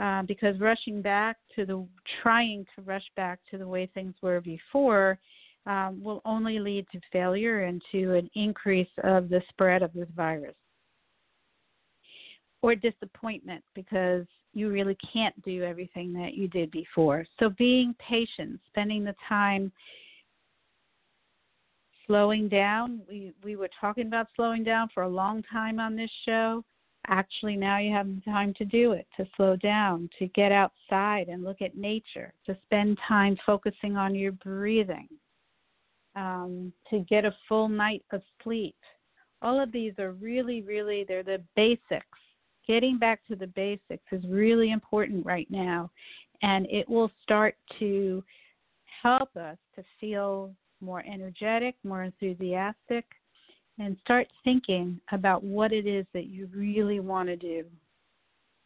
[0.00, 1.86] uh, because rushing back to the
[2.22, 5.18] trying to rush back to the way things were before
[5.66, 10.08] um, will only lead to failure and to an increase of the spread of this
[10.16, 10.54] virus
[12.62, 14.24] or disappointment because
[14.54, 17.24] you really can't do everything that you did before.
[17.38, 19.70] So being patient, spending the time
[22.08, 23.00] slowing down.
[23.08, 26.64] We we were talking about slowing down for a long time on this show.
[27.06, 31.28] Actually, now you have the time to do it, to slow down, to get outside
[31.28, 35.08] and look at nature, to spend time focusing on your breathing,
[36.16, 38.76] um, to get a full night of sleep.
[39.40, 42.18] All of these are really, really, they're the basics.
[42.66, 45.90] Getting back to the basics is really important right now,
[46.42, 48.22] and it will start to
[49.02, 53.04] help us to feel more energetic, more enthusiastic,
[53.78, 57.64] and start thinking about what it is that you really want to do.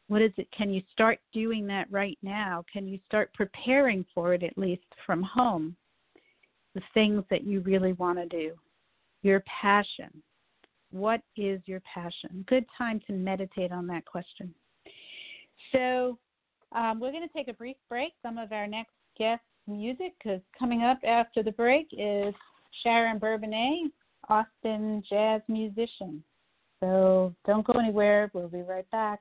[0.08, 0.48] What is it?
[0.56, 2.64] Can you start doing that right now?
[2.72, 5.76] Can you start preparing for it at least from home?
[6.74, 8.54] The things that you really want to do,
[9.22, 10.22] your passion.
[10.90, 12.44] What is your passion?
[12.48, 14.54] Good time to meditate on that question.
[15.70, 16.18] So,
[16.74, 18.12] um, we're going to take a brief break.
[18.22, 22.34] Some of our next guests music because coming up after the break is
[22.82, 23.90] Sharon Bourbonnais,
[24.28, 26.22] Austin jazz musician.
[26.80, 28.30] So don't go anywhere.
[28.34, 29.20] We'll be right back.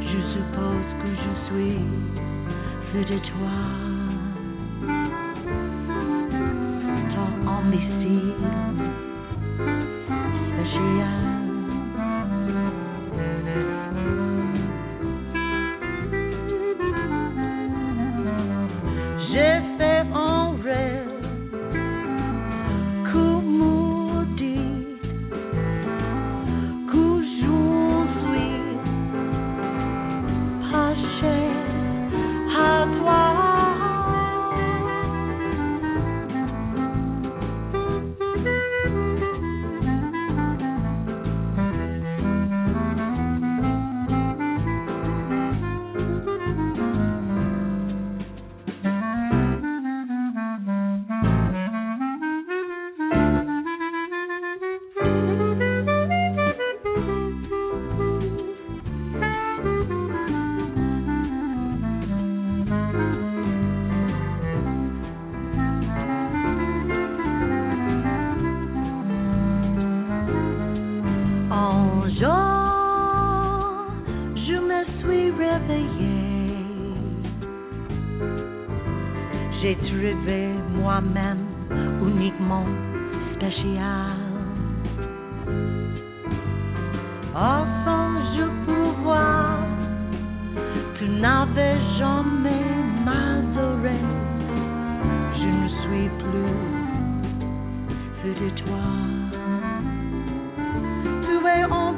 [0.00, 1.80] Je suppose que je suis
[2.90, 3.99] fou de toi.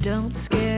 [0.03, 0.70] don't scare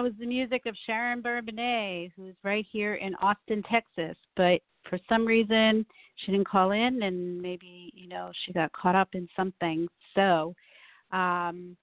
[0.00, 4.16] that was the music of Sharon Bourbonnais, who's right here in Austin, Texas.
[4.34, 5.84] But for some reason,
[6.16, 9.86] she didn't call in, and maybe you know she got caught up in something.
[10.14, 10.54] So,
[11.12, 11.76] um,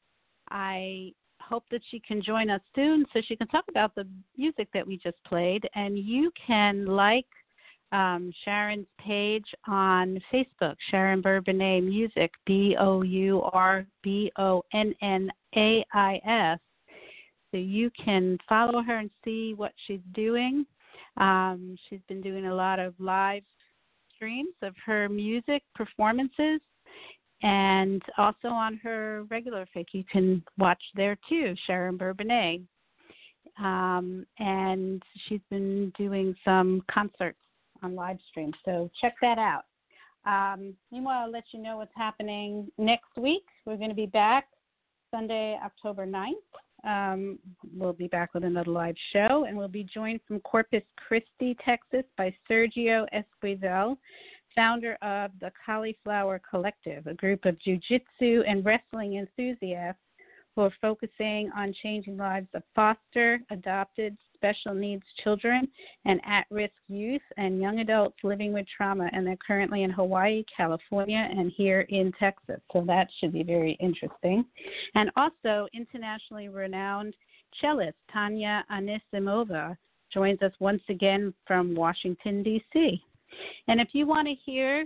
[0.49, 1.11] I
[1.41, 4.88] hope that she can join us soon, so she can talk about the music that
[4.88, 5.70] we just played.
[5.76, 7.28] And you can like
[7.91, 14.95] um, Sharon's page on Facebook, Sharon Bourbonnais Music, B O U R B O N
[15.03, 16.59] N A I S.
[17.58, 20.64] So you can follow her and see what she's doing.
[21.18, 23.41] Um, she's been doing a lot of live
[24.16, 26.62] streams of her music performances
[27.41, 32.62] and also on her regular fake you can watch there too sharon bourbonnais.
[33.58, 37.39] Um, and she's been doing some concerts
[37.82, 39.64] on live stream so check that out.
[40.28, 43.45] Um, meanwhile i'll let you know what's happening next week.
[43.66, 44.45] We're going to be back
[45.12, 46.34] sunday october 9th
[46.88, 47.38] um,
[47.76, 52.04] we'll be back with another live show and we'll be joined from corpus christi texas
[52.18, 53.98] by sergio esquivel
[54.58, 60.02] founder of the Cauliflower Collective, a group of jujitsu and wrestling enthusiasts
[60.58, 65.68] who are focusing on changing lives of foster, adopted, special needs children
[66.05, 69.08] and at risk youth and young adults living with trauma.
[69.14, 72.60] And they're currently in Hawaii, California, and here in Texas.
[72.74, 74.45] So that should be very interesting.
[74.95, 77.14] And also, internationally renowned
[77.62, 79.78] cellist Tanya Anisimova
[80.12, 82.99] joins us once again from Washington, D.C.
[83.68, 84.86] And if you want to hear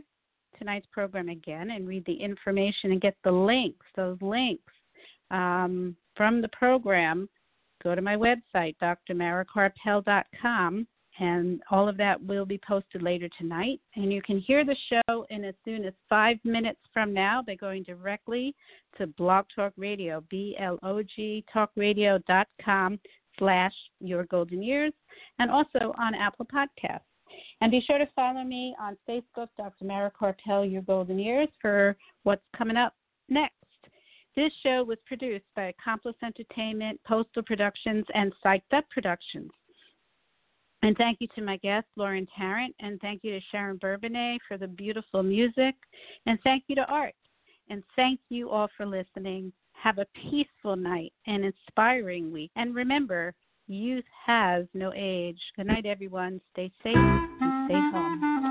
[0.58, 4.74] tonight's program again and read the information and get the links, those links
[5.32, 7.28] um, from the program,
[7.84, 10.88] go to my website, drmarakarpel.com,
[11.20, 13.82] and all of that will be posted later tonight.
[13.96, 17.56] And you can hear the show in as soon as five minutes from now by
[17.56, 18.56] going directly
[18.98, 23.00] to Blog Talk Radio, B-L-O-G talkradio.com
[23.40, 24.94] slash Your Golden Years,
[25.40, 27.02] and also on Apple Podcasts.
[27.62, 29.86] And be sure to follow me on Facebook, Dr.
[29.86, 30.12] Mara
[30.68, 32.94] Your Golden Years, for what's coming up
[33.30, 33.61] next.
[34.36, 39.52] This show was produced by Accomplice Entertainment, Postal Productions, and Psyched Up Productions.
[40.84, 44.58] And thank you to my guest, Lauren Tarrant, and thank you to Sharon Bourbonnais for
[44.58, 45.76] the beautiful music,
[46.26, 47.14] and thank you to Art.
[47.70, 49.54] And thank you all for listening.
[49.74, 52.52] Have a peaceful night and inspiring week.
[52.56, 53.34] And remember,
[53.68, 55.40] youth has no age.
[55.56, 56.42] Good night, everyone.
[56.54, 58.51] Stay safe and stay home.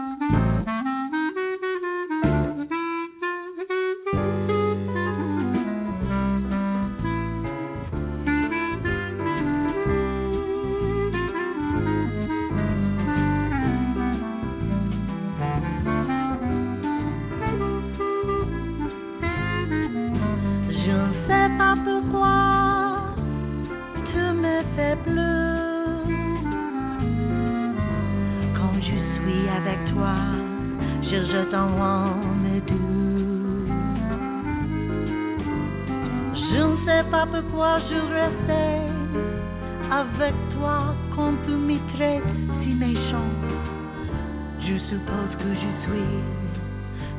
[29.92, 30.14] Toi,
[31.02, 33.66] je jette un larme doux.
[36.34, 38.82] Je ne sais pas pourquoi je restais
[39.90, 42.22] avec toi quand tu traites
[42.62, 43.30] si méchant.
[44.60, 46.18] Je suppose que je suis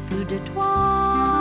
[0.07, 1.40] fou de toi.